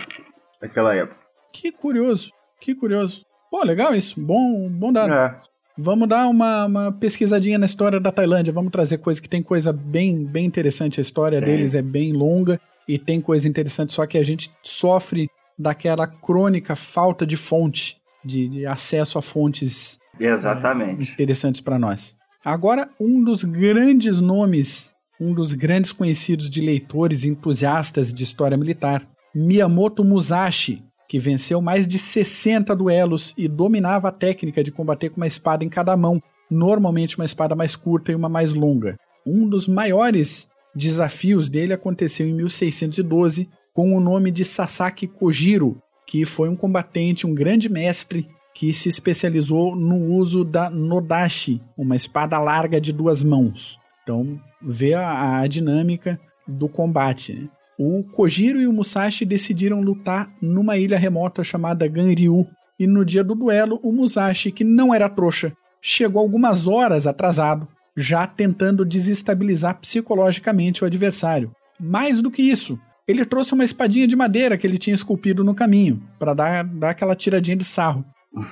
naquela 0.61 0.95
época. 0.95 1.19
Que 1.51 1.71
curioso. 1.71 2.31
Que 2.59 2.75
curioso. 2.75 3.25
Pô, 3.49 3.63
legal 3.63 3.95
isso. 3.95 4.19
Bom, 4.21 4.69
bom 4.69 4.93
dado. 4.93 5.11
É. 5.11 5.39
Vamos 5.77 6.07
dar 6.07 6.27
uma, 6.27 6.65
uma, 6.65 6.91
pesquisadinha 6.91 7.57
na 7.57 7.65
história 7.65 7.99
da 7.99 8.11
Tailândia. 8.11 8.53
Vamos 8.53 8.71
trazer 8.71 8.99
coisa 8.99 9.21
que 9.21 9.27
tem 9.27 9.41
coisa 9.41 9.73
bem, 9.73 10.23
bem 10.23 10.45
interessante. 10.45 10.99
A 10.99 11.01
história 11.01 11.37
é. 11.37 11.41
deles 11.41 11.73
é 11.73 11.81
bem 11.81 12.13
longa 12.13 12.59
e 12.87 12.99
tem 12.99 13.19
coisa 13.19 13.47
interessante, 13.47 13.91
só 13.93 14.05
que 14.05 14.17
a 14.17 14.23
gente 14.23 14.51
sofre 14.61 15.29
daquela 15.57 16.07
crônica 16.07 16.75
falta 16.75 17.25
de 17.25 17.37
fonte 17.37 17.97
de, 18.23 18.47
de 18.47 18.65
acesso 18.65 19.17
a 19.17 19.21
fontes 19.21 19.99
Exatamente. 20.19 21.09
É, 21.09 21.13
interessantes 21.13 21.61
para 21.61 21.79
nós. 21.79 22.17
Agora, 22.43 22.89
um 22.99 23.23
dos 23.23 23.43
grandes 23.43 24.19
nomes, 24.19 24.91
um 25.19 25.33
dos 25.33 25.53
grandes 25.53 25.91
conhecidos 25.91 26.49
de 26.49 26.61
leitores 26.61 27.23
entusiastas 27.23 28.13
de 28.13 28.23
história 28.23 28.57
militar, 28.57 29.07
Miyamoto 29.33 30.03
Musashi, 30.03 30.83
que 31.07 31.19
venceu 31.19 31.61
mais 31.61 31.87
de 31.87 31.99
60 31.99 32.75
duelos 32.75 33.33
e 33.37 33.47
dominava 33.47 34.07
a 34.07 34.11
técnica 34.11 34.63
de 34.63 34.71
combater 34.71 35.09
com 35.09 35.17
uma 35.17 35.27
espada 35.27 35.63
em 35.63 35.69
cada 35.69 35.95
mão, 35.95 36.21
normalmente 36.49 37.17
uma 37.17 37.25
espada 37.25 37.55
mais 37.55 37.75
curta 37.75 38.11
e 38.11 38.15
uma 38.15 38.29
mais 38.29 38.53
longa. 38.53 38.97
Um 39.25 39.47
dos 39.47 39.67
maiores 39.67 40.49
desafios 40.73 41.49
dele 41.49 41.73
aconteceu 41.73 42.27
em 42.27 42.33
1612 42.33 43.49
com 43.73 43.95
o 43.95 43.99
nome 43.99 44.31
de 44.31 44.43
Sasaki 44.43 45.07
Kojiro, 45.07 45.81
que 46.07 46.25
foi 46.25 46.49
um 46.49 46.55
combatente, 46.55 47.27
um 47.27 47.33
grande 47.33 47.69
mestre 47.69 48.27
que 48.53 48.73
se 48.73 48.89
especializou 48.89 49.75
no 49.75 49.95
uso 50.13 50.43
da 50.43 50.69
Nodashi, 50.69 51.61
uma 51.77 51.95
espada 51.95 52.37
larga 52.37 52.79
de 52.81 52.91
duas 52.91 53.23
mãos. 53.23 53.79
Então, 54.03 54.39
vê 54.61 54.93
a, 54.93 55.39
a 55.39 55.47
dinâmica 55.47 56.19
do 56.47 56.67
combate. 56.67 57.33
Né? 57.33 57.49
O 57.79 58.03
Kojiro 58.03 58.59
e 58.59 58.67
o 58.67 58.73
Musashi 58.73 59.25
decidiram 59.25 59.81
lutar 59.81 60.31
numa 60.41 60.77
ilha 60.77 60.97
remota 60.97 61.43
chamada 61.43 61.87
Ganryu. 61.87 62.47
E 62.77 62.85
no 62.85 63.05
dia 63.05 63.23
do 63.23 63.35
duelo, 63.35 63.79
o 63.83 63.91
Musashi, 63.91 64.51
que 64.51 64.63
não 64.63 64.93
era 64.93 65.09
trouxa, 65.09 65.53
chegou 65.81 66.21
algumas 66.21 66.67
horas 66.67 67.07
atrasado, 67.07 67.67
já 67.95 68.25
tentando 68.25 68.85
desestabilizar 68.85 69.79
psicologicamente 69.79 70.83
o 70.83 70.87
adversário. 70.87 71.51
Mais 71.79 72.21
do 72.21 72.31
que 72.31 72.41
isso, 72.41 72.79
ele 73.07 73.25
trouxe 73.25 73.53
uma 73.53 73.63
espadinha 73.63 74.07
de 74.07 74.15
madeira 74.15 74.57
que 74.57 74.65
ele 74.65 74.77
tinha 74.77 74.93
esculpido 74.93 75.43
no 75.43 75.55
caminho, 75.55 76.01
para 76.19 76.33
dar, 76.33 76.63
dar 76.63 76.89
aquela 76.91 77.15
tiradinha 77.15 77.57
de 77.57 77.63
sarro 77.63 78.05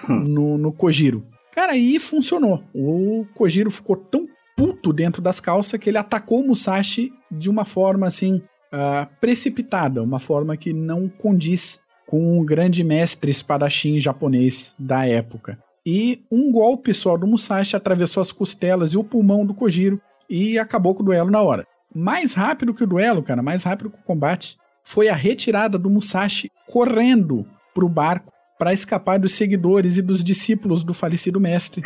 no, 0.07 0.57
no 0.57 0.71
Kojiro. 0.71 1.25
Cara, 1.51 1.73
aí 1.73 1.99
funcionou. 1.99 2.63
O 2.73 3.25
Kojiro 3.33 3.71
ficou 3.71 3.95
tão 3.95 4.27
puto 4.55 4.91
dentro 4.91 5.21
das 5.21 5.39
calças 5.39 5.79
que 5.79 5.89
ele 5.89 5.97
atacou 5.97 6.41
o 6.41 6.47
Musashi 6.47 7.11
de 7.31 7.49
uma 7.49 7.65
forma 7.65 8.07
assim 8.07 8.35
uh, 8.73 9.07
precipitada, 9.21 10.03
uma 10.03 10.19
forma 10.19 10.57
que 10.57 10.73
não 10.73 11.07
condiz 11.07 11.79
com 12.05 12.39
um 12.39 12.45
grande 12.45 12.83
mestre 12.83 13.31
espadachim 13.31 13.99
japonês 13.99 14.75
da 14.77 15.05
época. 15.05 15.57
E 15.85 16.23
um 16.31 16.51
golpe 16.51 16.93
só 16.93 17.15
do 17.15 17.27
Musashi 17.27 17.75
atravessou 17.75 18.21
as 18.21 18.31
costelas 18.31 18.93
e 18.93 18.97
o 18.97 19.03
pulmão 19.03 19.45
do 19.45 19.53
Kojiro 19.53 20.01
e 20.29 20.59
acabou 20.59 20.93
com 20.93 21.01
o 21.01 21.05
duelo 21.05 21.31
na 21.31 21.41
hora 21.41 21.65
mais 21.93 22.33
rápido 22.33 22.73
que 22.73 22.83
o 22.83 22.87
duelo, 22.87 23.23
cara, 23.23 23.41
mais 23.41 23.63
rápido 23.63 23.89
que 23.89 23.99
o 23.99 24.03
combate, 24.03 24.57
foi 24.83 25.09
a 25.09 25.15
retirada 25.15 25.77
do 25.77 25.89
Musashi 25.89 26.51
correndo 26.67 27.45
pro 27.73 27.89
barco 27.89 28.31
para 28.59 28.73
escapar 28.73 29.17
dos 29.17 29.33
seguidores 29.35 29.97
e 29.97 30.01
dos 30.01 30.21
discípulos 30.21 30.83
do 30.83 30.93
falecido 30.93 31.39
mestre, 31.39 31.81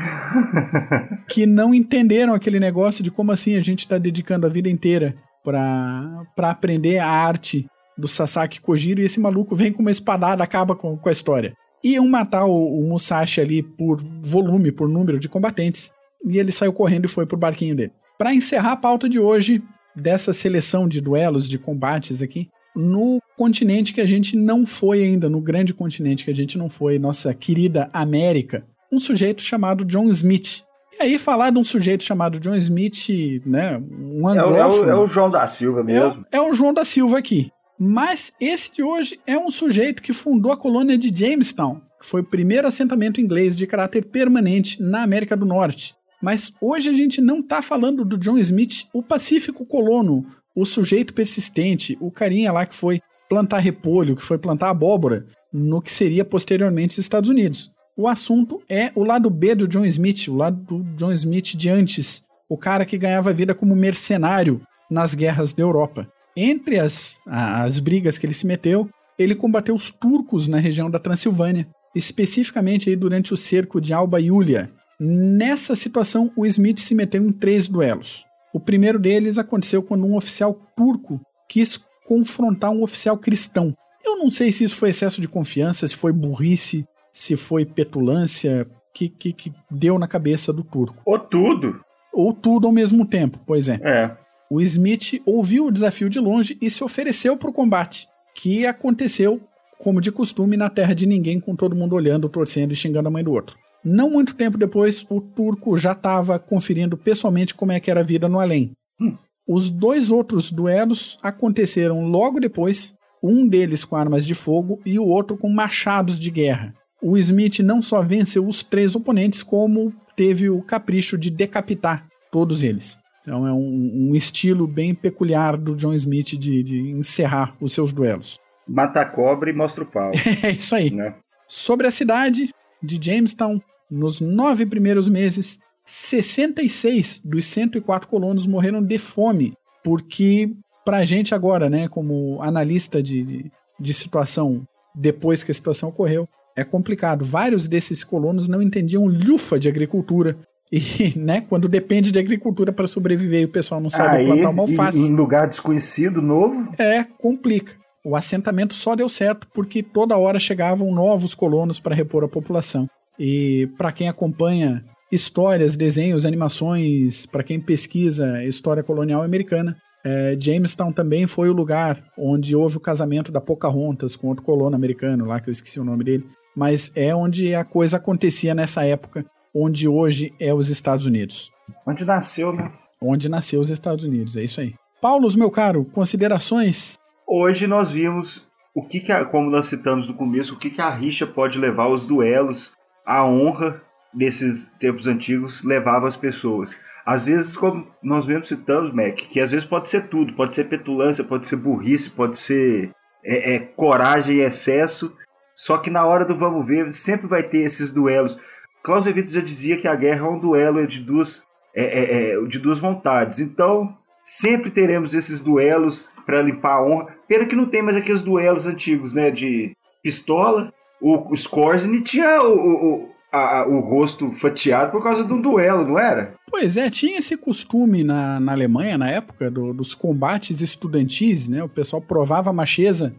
que 1.29 1.45
não 1.45 1.71
entenderam 1.71 2.33
aquele 2.33 2.59
negócio 2.59 3.03
de 3.03 3.12
como 3.12 3.31
assim 3.31 3.55
a 3.55 3.62
gente 3.62 3.79
está 3.79 3.99
dedicando 3.99 4.47
a 4.47 4.49
vida 4.49 4.67
inteira 4.67 5.15
para 5.43 6.25
aprender 6.39 6.97
a 6.97 7.07
arte 7.07 7.67
do 7.95 8.07
Sasaki 8.07 8.59
Kojiro 8.59 9.01
e 9.01 9.05
esse 9.05 9.19
maluco 9.19 9.55
vem 9.55 9.71
com 9.71 9.83
uma 9.83 9.91
espadada 9.91 10.43
acaba 10.43 10.75
com, 10.75 10.97
com 10.97 11.09
a 11.09 11.12
história. 11.12 11.53
Iam 11.83 12.07
matar 12.07 12.45
o, 12.45 12.79
o 12.79 12.89
Musashi 12.89 13.39
ali 13.39 13.62
por 13.62 14.01
volume, 14.21 14.71
por 14.71 14.89
número 14.89 15.19
de 15.19 15.29
combatentes, 15.29 15.91
e 16.25 16.39
ele 16.39 16.51
saiu 16.51 16.73
correndo 16.73 17.05
e 17.05 17.09
foi 17.09 17.27
pro 17.27 17.38
barquinho 17.38 17.75
dele. 17.75 17.91
Para 18.17 18.33
encerrar 18.33 18.71
a 18.71 18.77
pauta 18.77 19.07
de 19.07 19.19
hoje, 19.19 19.62
dessa 19.95 20.33
seleção 20.33 20.88
de 20.88 20.99
duelos, 20.99 21.47
de 21.47 21.59
combates 21.59 22.21
aqui, 22.21 22.49
no 22.75 23.19
continente 23.38 23.93
que 23.93 24.01
a 24.01 24.05
gente 24.05 24.36
não 24.36 24.65
foi 24.65 25.03
ainda, 25.03 25.29
no 25.29 25.41
grande 25.41 25.73
continente 25.73 26.23
que 26.23 26.31
a 26.31 26.36
gente 26.36 26.57
não 26.57 26.69
foi, 26.69 26.97
nossa 26.99 27.33
querida 27.33 27.89
América, 27.93 28.65
um 28.91 28.99
sujeito 28.99 29.41
chamado 29.41 29.86
John 29.86 30.09
Smith. 30.09 30.63
E 30.99 31.03
aí 31.03 31.17
falar 31.17 31.49
de 31.49 31.57
um 31.57 31.63
sujeito 31.63 32.03
chamado 32.03 32.39
John 32.39 32.55
Smith, 32.55 33.07
né, 33.45 33.77
um 33.77 34.27
anglófono... 34.27 34.86
É, 34.86 34.91
é, 34.91 34.95
o, 34.95 34.99
é 34.99 35.03
o 35.03 35.07
João 35.07 35.29
da 35.29 35.45
Silva 35.47 35.83
mesmo. 35.83 36.25
É, 36.31 36.38
é 36.38 36.41
o 36.41 36.53
João 36.53 36.73
da 36.73 36.86
Silva 36.86 37.17
aqui. 37.17 37.51
Mas 37.79 38.31
esse 38.39 38.71
de 38.71 38.83
hoje 38.83 39.19
é 39.25 39.38
um 39.38 39.49
sujeito 39.49 40.01
que 40.01 40.13
fundou 40.13 40.51
a 40.51 40.57
colônia 40.57 40.97
de 40.97 41.13
Jamestown, 41.13 41.81
que 41.99 42.05
foi 42.05 42.21
o 42.21 42.25
primeiro 42.25 42.67
assentamento 42.67 43.19
inglês 43.19 43.57
de 43.57 43.65
caráter 43.65 44.05
permanente 44.05 44.81
na 44.81 45.01
América 45.01 45.36
do 45.36 45.45
Norte. 45.45 45.95
Mas 46.21 46.53
hoje 46.62 46.89
a 46.89 46.93
gente 46.93 47.19
não 47.19 47.39
está 47.39 47.62
falando 47.62 48.05
do 48.05 48.17
John 48.17 48.38
Smith, 48.38 48.86
o 48.93 49.03
pacífico 49.03 49.65
colono, 49.65 50.25
o 50.55 50.65
sujeito 50.65 51.13
persistente, 51.13 51.97
o 51.99 52.11
carinha 52.11 52.51
lá 52.51 52.65
que 52.65 52.75
foi 52.75 53.01
plantar 53.29 53.59
repolho, 53.59 54.15
que 54.15 54.21
foi 54.21 54.37
plantar 54.37 54.69
abóbora, 54.69 55.25
no 55.51 55.81
que 55.81 55.91
seria 55.91 56.23
posteriormente 56.23 56.91
os 56.91 56.97
Estados 56.99 57.29
Unidos. 57.29 57.71
O 57.95 58.07
assunto 58.07 58.61
é 58.69 58.91
o 58.95 59.03
lado 59.03 59.29
B 59.29 59.53
do 59.53 59.67
John 59.67 59.85
Smith, 59.85 60.27
o 60.27 60.35
lado 60.35 60.57
do 60.57 60.83
John 60.95 61.11
Smith 61.11 61.55
de 61.55 61.69
antes, 61.69 62.23
o 62.49 62.57
cara 62.57 62.85
que 62.85 62.97
ganhava 62.97 63.33
vida 63.33 63.53
como 63.53 63.75
mercenário 63.75 64.61
nas 64.89 65.13
guerras 65.13 65.53
da 65.53 65.63
Europa. 65.63 66.07
Entre 66.35 66.79
as, 66.79 67.19
as 67.27 67.79
brigas 67.79 68.17
que 68.17 68.25
ele 68.25 68.33
se 68.33 68.47
meteu, 68.47 68.89
ele 69.17 69.35
combateu 69.35 69.75
os 69.75 69.91
turcos 69.91 70.47
na 70.47 70.57
região 70.57 70.89
da 70.89 70.97
Transilvânia, 70.97 71.67
especificamente 71.95 72.89
aí 72.89 72.95
durante 72.95 73.33
o 73.33 73.37
cerco 73.37 73.79
de 73.79 73.93
Alba 73.93 74.19
Iulia. 74.19 74.71
Nessa 74.99 75.75
situação, 75.75 76.31
o 76.35 76.45
Smith 76.45 76.79
se 76.79 76.95
meteu 76.95 77.23
em 77.23 77.31
três 77.31 77.67
duelos. 77.67 78.25
O 78.53 78.59
primeiro 78.59 78.99
deles 78.99 79.39
aconteceu 79.39 79.81
quando 79.81 80.05
um 80.05 80.15
oficial 80.15 80.53
turco 80.77 81.19
quis 81.49 81.83
confrontar 82.05 82.69
um 82.69 82.83
oficial 82.83 83.17
cristão. 83.17 83.75
Eu 84.05 84.17
não 84.17 84.29
sei 84.29 84.51
se 84.51 84.63
isso 84.63 84.75
foi 84.75 84.89
excesso 84.89 85.19
de 85.19 85.27
confiança, 85.27 85.87
se 85.87 85.95
foi 85.95 86.13
burrice, 86.13 86.85
se 87.11 87.35
foi 87.35 87.65
petulância, 87.65 88.67
que, 88.93 89.09
que, 89.09 89.33
que 89.33 89.53
deu 89.71 89.97
na 89.97 90.07
cabeça 90.07 90.53
do 90.53 90.63
turco. 90.63 91.01
Ou 91.05 91.17
tudo. 91.17 91.81
Ou 92.13 92.33
tudo 92.33 92.67
ao 92.67 92.73
mesmo 92.73 93.07
tempo, 93.07 93.39
pois 93.45 93.67
é. 93.67 93.79
É. 93.83 94.15
O 94.49 94.61
Smith 94.61 95.19
ouviu 95.25 95.65
o 95.65 95.71
desafio 95.71 96.09
de 96.09 96.19
longe 96.19 96.57
e 96.61 96.69
se 96.69 96.83
ofereceu 96.83 97.35
para 97.35 97.49
o 97.49 97.53
combate, 97.53 98.07
que 98.35 98.67
aconteceu, 98.67 99.41
como 99.79 99.99
de 99.99 100.11
costume, 100.11 100.55
na 100.55 100.69
terra 100.69 100.93
de 100.93 101.07
ninguém, 101.07 101.39
com 101.39 101.55
todo 101.55 101.75
mundo 101.75 101.95
olhando, 101.95 102.29
torcendo 102.29 102.71
e 102.71 102.75
xingando 102.75 103.07
a 103.07 103.11
mãe 103.11 103.23
do 103.23 103.33
outro. 103.33 103.57
Não 103.84 104.10
muito 104.10 104.36
tempo 104.36 104.58
depois, 104.58 105.06
o 105.10 105.19
turco 105.19 105.78
já 105.78 105.91
estava 105.91 106.39
conferindo 106.39 106.98
pessoalmente 106.98 107.54
como 107.54 107.72
é 107.72 107.80
que 107.80 107.91
era 107.91 108.00
a 108.00 108.04
vida 108.04 108.30
no 108.30 108.39
além. 108.39 108.72
Hum. 109.00 109.17
Os 109.48 109.69
dois 109.69 110.10
outros 110.10 110.52
duelos 110.52 111.19
aconteceram 111.22 112.06
logo 112.06 112.39
depois, 112.39 112.96
um 113.22 113.48
deles 113.48 113.84
com 113.84 113.96
armas 113.96 114.26
de 114.26 114.34
fogo 114.34 114.80
e 114.86 114.98
o 114.98 115.06
outro 115.06 115.38
com 115.38 115.50
machados 115.50 116.17
de 116.17 116.32
guerra. 116.32 116.74
O 117.02 117.17
Smith 117.17 117.60
não 117.60 117.82
só 117.82 118.02
venceu 118.02 118.48
os 118.48 118.63
três 118.63 118.96
oponentes, 118.96 119.43
como 119.43 119.93
teve 120.15 120.50
o 120.50 120.62
capricho 120.62 121.17
de 121.17 121.30
decapitar 121.30 122.08
todos 122.32 122.63
eles. 122.63 122.98
Então 123.22 123.46
é 123.46 123.52
um, 123.52 124.10
um 124.10 124.15
estilo 124.15 124.65
bem 124.65 124.93
peculiar 124.93 125.58
do 125.58 125.76
John 125.76 125.93
Smith 125.93 126.38
de, 126.38 126.63
de 126.63 126.91
encerrar 126.91 127.56
os 127.60 127.74
seus 127.74 127.91
duelos. 127.91 128.39
Mata 128.67 129.02
a 129.02 129.06
cobra 129.06 129.50
e 129.50 129.54
mostra 129.54 129.84
o 129.84 129.88
pau. 129.88 130.12
é 130.43 130.52
isso 130.52 130.74
aí. 130.74 130.91
Né? 130.91 131.15
Sobre 131.48 131.88
a 131.88 131.91
cidade 131.91 132.50
de 132.82 133.00
Jamestown, 133.02 133.62
nos 133.93 134.19
nove 134.19 134.65
primeiros 134.65 135.08
meses, 135.08 135.60
66 135.86 137.21
dos 137.23 137.45
104 137.45 138.08
colonos 138.08 138.45
morreram 138.45 138.82
de 138.82 138.97
fome, 138.97 139.53
porque 139.84 140.51
pra 140.86 141.06
gente 141.06 141.36
agora, 141.36 141.69
né, 141.69 141.88
como 141.88 142.41
analista 142.41 143.01
de, 143.01 143.23
de, 143.23 143.51
de 143.79 143.93
situação 143.93 144.65
depois 144.95 145.43
que 145.43 145.51
a 145.51 145.53
situação 145.53 145.89
ocorreu, 145.89 146.27
é 146.56 146.63
complicado. 146.63 147.25
Vários 147.25 147.67
desses 147.67 148.03
colonos 148.03 148.47
não 148.47 148.62
entendiam 148.62 149.06
lufa 149.06 149.60
de 149.60 149.67
agricultura, 149.67 150.38
e, 150.71 151.13
né, 151.17 151.41
quando 151.41 151.67
depende 151.67 152.12
de 152.12 152.19
agricultura 152.19 152.71
para 152.71 152.88
sobreviver 152.88 153.41
e 153.41 153.45
o 153.45 153.49
pessoal 153.49 153.79
não 153.79 153.89
sabe 153.89 154.17
Aí, 154.17 154.25
plantar 154.25 154.49
uma 154.49 154.63
alface. 154.63 154.97
Em 154.97 155.15
lugar 155.15 155.47
desconhecido, 155.47 156.21
novo. 156.21 156.71
É, 156.79 157.03
complica. 157.03 157.75
O 158.06 158.15
assentamento 158.15 158.73
só 158.73 158.95
deu 158.95 159.08
certo 159.08 159.47
porque 159.53 159.82
toda 159.82 160.17
hora 160.17 160.39
chegavam 160.39 160.91
novos 160.91 161.34
colonos 161.34 161.79
para 161.79 161.95
repor 161.95 162.23
a 162.23 162.27
população. 162.27 162.89
E 163.19 163.69
para 163.78 163.91
quem 163.91 164.10
acompanha 164.10 164.84
histórias, 165.12 165.76
desenhos, 165.76 166.26
animações, 166.26 167.26
para 167.26 167.43
quem 167.43 167.60
pesquisa 167.60 168.43
história 168.43 168.82
colonial 168.82 169.21
americana, 169.21 169.78
é, 170.04 170.36
Jamestown 170.38 170.91
também 170.91 171.26
foi 171.26 171.49
o 171.49 171.54
lugar 171.54 172.04
onde 172.17 172.56
houve 172.56 172.78
o 172.78 172.82
casamento 172.82 173.32
da 173.32 173.39
Pocahontas 173.39 174.15
com 174.15 174.28
outro 174.28 174.43
colono 174.43 174.76
americano 174.76 175.26
lá, 175.26 175.39
que 175.39 175.49
eu 175.49 175.52
esqueci 175.52 175.80
o 175.80 175.86
nome 175.86 176.04
dele. 176.04 176.26
Mas 176.56 176.91
é 176.95 177.15
onde 177.15 177.56
a 177.56 177.63
coisa 177.63 177.97
acontecia 177.97 178.54
nessa 178.54 178.86
época 178.86 179.26
onde 179.56 179.88
hoje 179.88 180.34
é 180.39 180.54
os 180.54 180.69
Estados 180.69 181.06
Unidos. 181.06 181.52
Onde 181.86 182.04
nasceu, 182.04 182.52
né? 182.52 182.71
Onde 183.02 183.30
nasceu 183.30 183.60
os 183.60 183.69
Estados 183.69 184.04
Unidos, 184.04 184.36
é 184.36 184.43
isso 184.43 184.60
aí. 184.62 184.73
Paulos, 185.02 185.36
meu 185.36 185.52
caro, 185.52 185.86
considerações? 185.86 186.97
Hoje 187.28 187.67
nós 187.67 187.91
vimos 187.91 188.47
o 188.73 188.82
que, 188.82 188.99
que 188.99 189.12
a, 189.12 189.23
como 189.23 189.49
nós 189.49 189.67
citamos 189.67 190.08
no 190.08 190.13
começo, 190.13 190.54
o 190.54 190.58
que, 190.58 190.69
que 190.69 190.82
a 190.82 190.89
rixa 190.89 191.28
pode 191.28 191.60
levar 191.60 191.84
aos 191.84 192.06
duelos, 192.06 192.71
a 193.05 193.25
honra 193.25 193.81
desses 194.13 194.67
tempos 194.79 195.07
antigos 195.07 195.63
levava 195.63 196.07
as 196.07 196.15
pessoas. 196.15 196.77
Às 197.05 197.25
vezes, 197.25 197.57
como 197.57 197.85
nós 198.01 198.25
mesmo 198.25 198.45
citamos, 198.45 198.93
Mac, 198.93 199.15
que 199.15 199.39
às 199.39 199.51
vezes 199.51 199.65
pode 199.65 199.89
ser 199.89 200.07
tudo, 200.07 200.33
pode 200.33 200.55
ser 200.55 200.65
petulância, 200.65 201.23
pode 201.23 201.47
ser 201.47 201.57
burrice, 201.57 202.09
pode 202.09 202.37
ser 202.37 202.91
é, 203.23 203.55
é, 203.55 203.59
coragem 203.59 204.37
e 204.37 204.41
excesso, 204.41 205.15
só 205.55 205.77
que 205.77 205.89
na 205.89 206.05
hora 206.05 206.25
do 206.25 206.37
vamos 206.37 206.65
ver, 206.65 206.93
sempre 206.93 207.27
vai 207.27 207.43
ter 207.43 207.59
esses 207.59 207.93
duelos. 207.93 208.39
Clausewitz 208.83 209.31
já 209.31 209.41
dizia 209.41 209.77
que 209.77 209.87
a 209.87 209.95
guerra 209.95 210.25
é 210.25 210.29
um 210.29 210.39
duelo 210.39 210.85
de 210.87 210.99
duas, 210.99 211.43
é, 211.75 211.83
é, 211.83 212.31
é, 212.33 212.41
de 212.45 212.59
duas 212.59 212.79
vontades. 212.79 213.39
Então, 213.39 213.97
sempre 214.23 214.71
teremos 214.71 215.13
esses 215.13 215.41
duelos 215.41 216.09
para 216.25 216.41
limpar 216.41 216.75
a 216.75 216.83
honra. 216.83 217.15
Pena 217.27 217.45
que 217.45 217.55
não 217.55 217.65
tem 217.65 217.81
mais 217.81 217.97
aqueles 217.97 218.23
duelos 218.23 218.65
antigos, 218.65 219.13
né? 219.13 219.29
De 219.29 219.75
pistola. 220.01 220.73
O, 221.03 221.31
o 221.31 221.33
Skorzny 221.33 221.99
tinha 221.99 222.41
o, 222.41 222.55
o, 222.55 223.09
a, 223.29 223.67
o 223.67 223.81
rosto 223.81 224.31
fatiado 224.31 224.93
por 224.93 225.03
causa 225.03 225.25
de 225.25 225.33
um 225.33 225.41
duelo, 225.41 225.85
não 225.85 225.99
era? 225.99 226.31
Pois 226.49 226.77
é, 226.77 226.89
tinha 226.89 227.17
esse 227.17 227.35
costume 227.35 228.05
na, 228.05 228.39
na 228.39 228.53
Alemanha, 228.53 228.97
na 228.97 229.09
época, 229.09 229.51
do, 229.51 229.73
dos 229.73 229.93
combates 229.93 230.61
estudantis, 230.61 231.49
né? 231.49 231.61
O 231.61 231.67
pessoal 231.67 232.01
provava 232.01 232.51
a 232.51 232.53
macheza, 232.53 233.13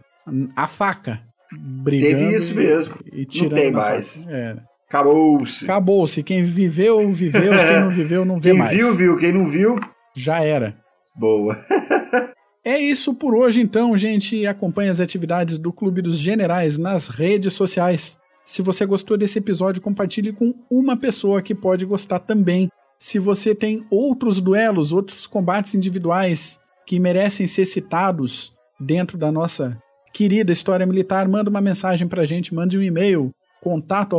a 0.55 0.65
faca, 0.65 1.21
brigando. 1.53 2.23
Teve 2.23 2.35
isso 2.35 2.55
mesmo. 2.55 2.95
E, 3.13 3.21
e 3.21 3.25
tirando 3.25 3.51
não 3.51 3.57
tem 3.57 3.71
mais. 3.71 4.25
É. 4.29 4.57
Acabou-se. 4.89 5.65
Acabou-se. 5.65 6.23
Quem 6.23 6.41
viveu, 6.41 7.11
viveu. 7.11 7.41
quem 7.41 7.79
não 7.81 7.91
viveu, 7.91 8.25
não 8.25 8.39
vê 8.39 8.49
quem 8.49 8.59
mais. 8.59 8.71
Quem 8.71 8.79
viu, 8.79 8.95
viu. 8.95 9.17
Quem 9.17 9.31
não 9.31 9.45
viu... 9.45 9.79
Já 10.15 10.41
era. 10.41 10.75
Boa. 11.15 11.63
é 12.65 12.79
isso 12.79 13.13
por 13.13 13.35
hoje, 13.35 13.61
então, 13.61 13.95
gente. 13.95 14.47
Acompanhe 14.47 14.89
as 14.89 14.99
atividades 14.99 15.59
do 15.59 15.71
Clube 15.71 16.01
dos 16.01 16.17
Generais 16.17 16.79
nas 16.79 17.07
redes 17.07 17.53
sociais. 17.53 18.17
Se 18.43 18.63
você 18.63 18.87
gostou 18.87 19.15
desse 19.15 19.37
episódio, 19.37 19.81
compartilhe 19.81 20.33
com 20.33 20.51
uma 20.69 20.97
pessoa 20.97 21.43
que 21.43 21.53
pode 21.53 21.85
gostar 21.85 22.19
também. 22.19 22.67
Se 22.97 23.19
você 23.19 23.53
tem 23.53 23.85
outros 23.91 24.41
duelos, 24.41 24.91
outros 24.91 25.27
combates 25.27 25.75
individuais 25.75 26.59
que 26.87 26.99
merecem 26.99 27.45
ser 27.45 27.65
citados 27.65 28.51
dentro 28.79 29.15
da 29.15 29.31
nossa 29.31 29.77
querida 30.11 30.51
história 30.51 30.87
militar, 30.87 31.27
manda 31.27 31.51
uma 31.51 31.61
mensagem 31.61 32.07
pra 32.07 32.25
gente, 32.25 32.53
mande 32.53 32.79
um 32.79 32.81
e-mail 32.81 33.31
contato. 33.61 34.15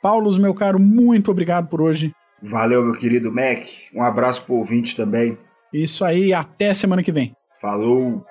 Paulos, 0.00 0.38
meu 0.38 0.54
caro, 0.54 0.78
muito 0.78 1.30
obrigado 1.30 1.68
por 1.68 1.82
hoje. 1.82 2.12
Valeu, 2.42 2.82
meu 2.82 2.94
querido 2.94 3.30
Mac. 3.30 3.66
Um 3.94 4.02
abraço 4.02 4.44
pro 4.44 4.54
ouvinte 4.54 4.96
também. 4.96 5.36
Isso 5.72 6.04
aí, 6.04 6.32
até 6.32 6.72
semana 6.72 7.02
que 7.02 7.12
vem. 7.12 7.32
Falou! 7.60 8.24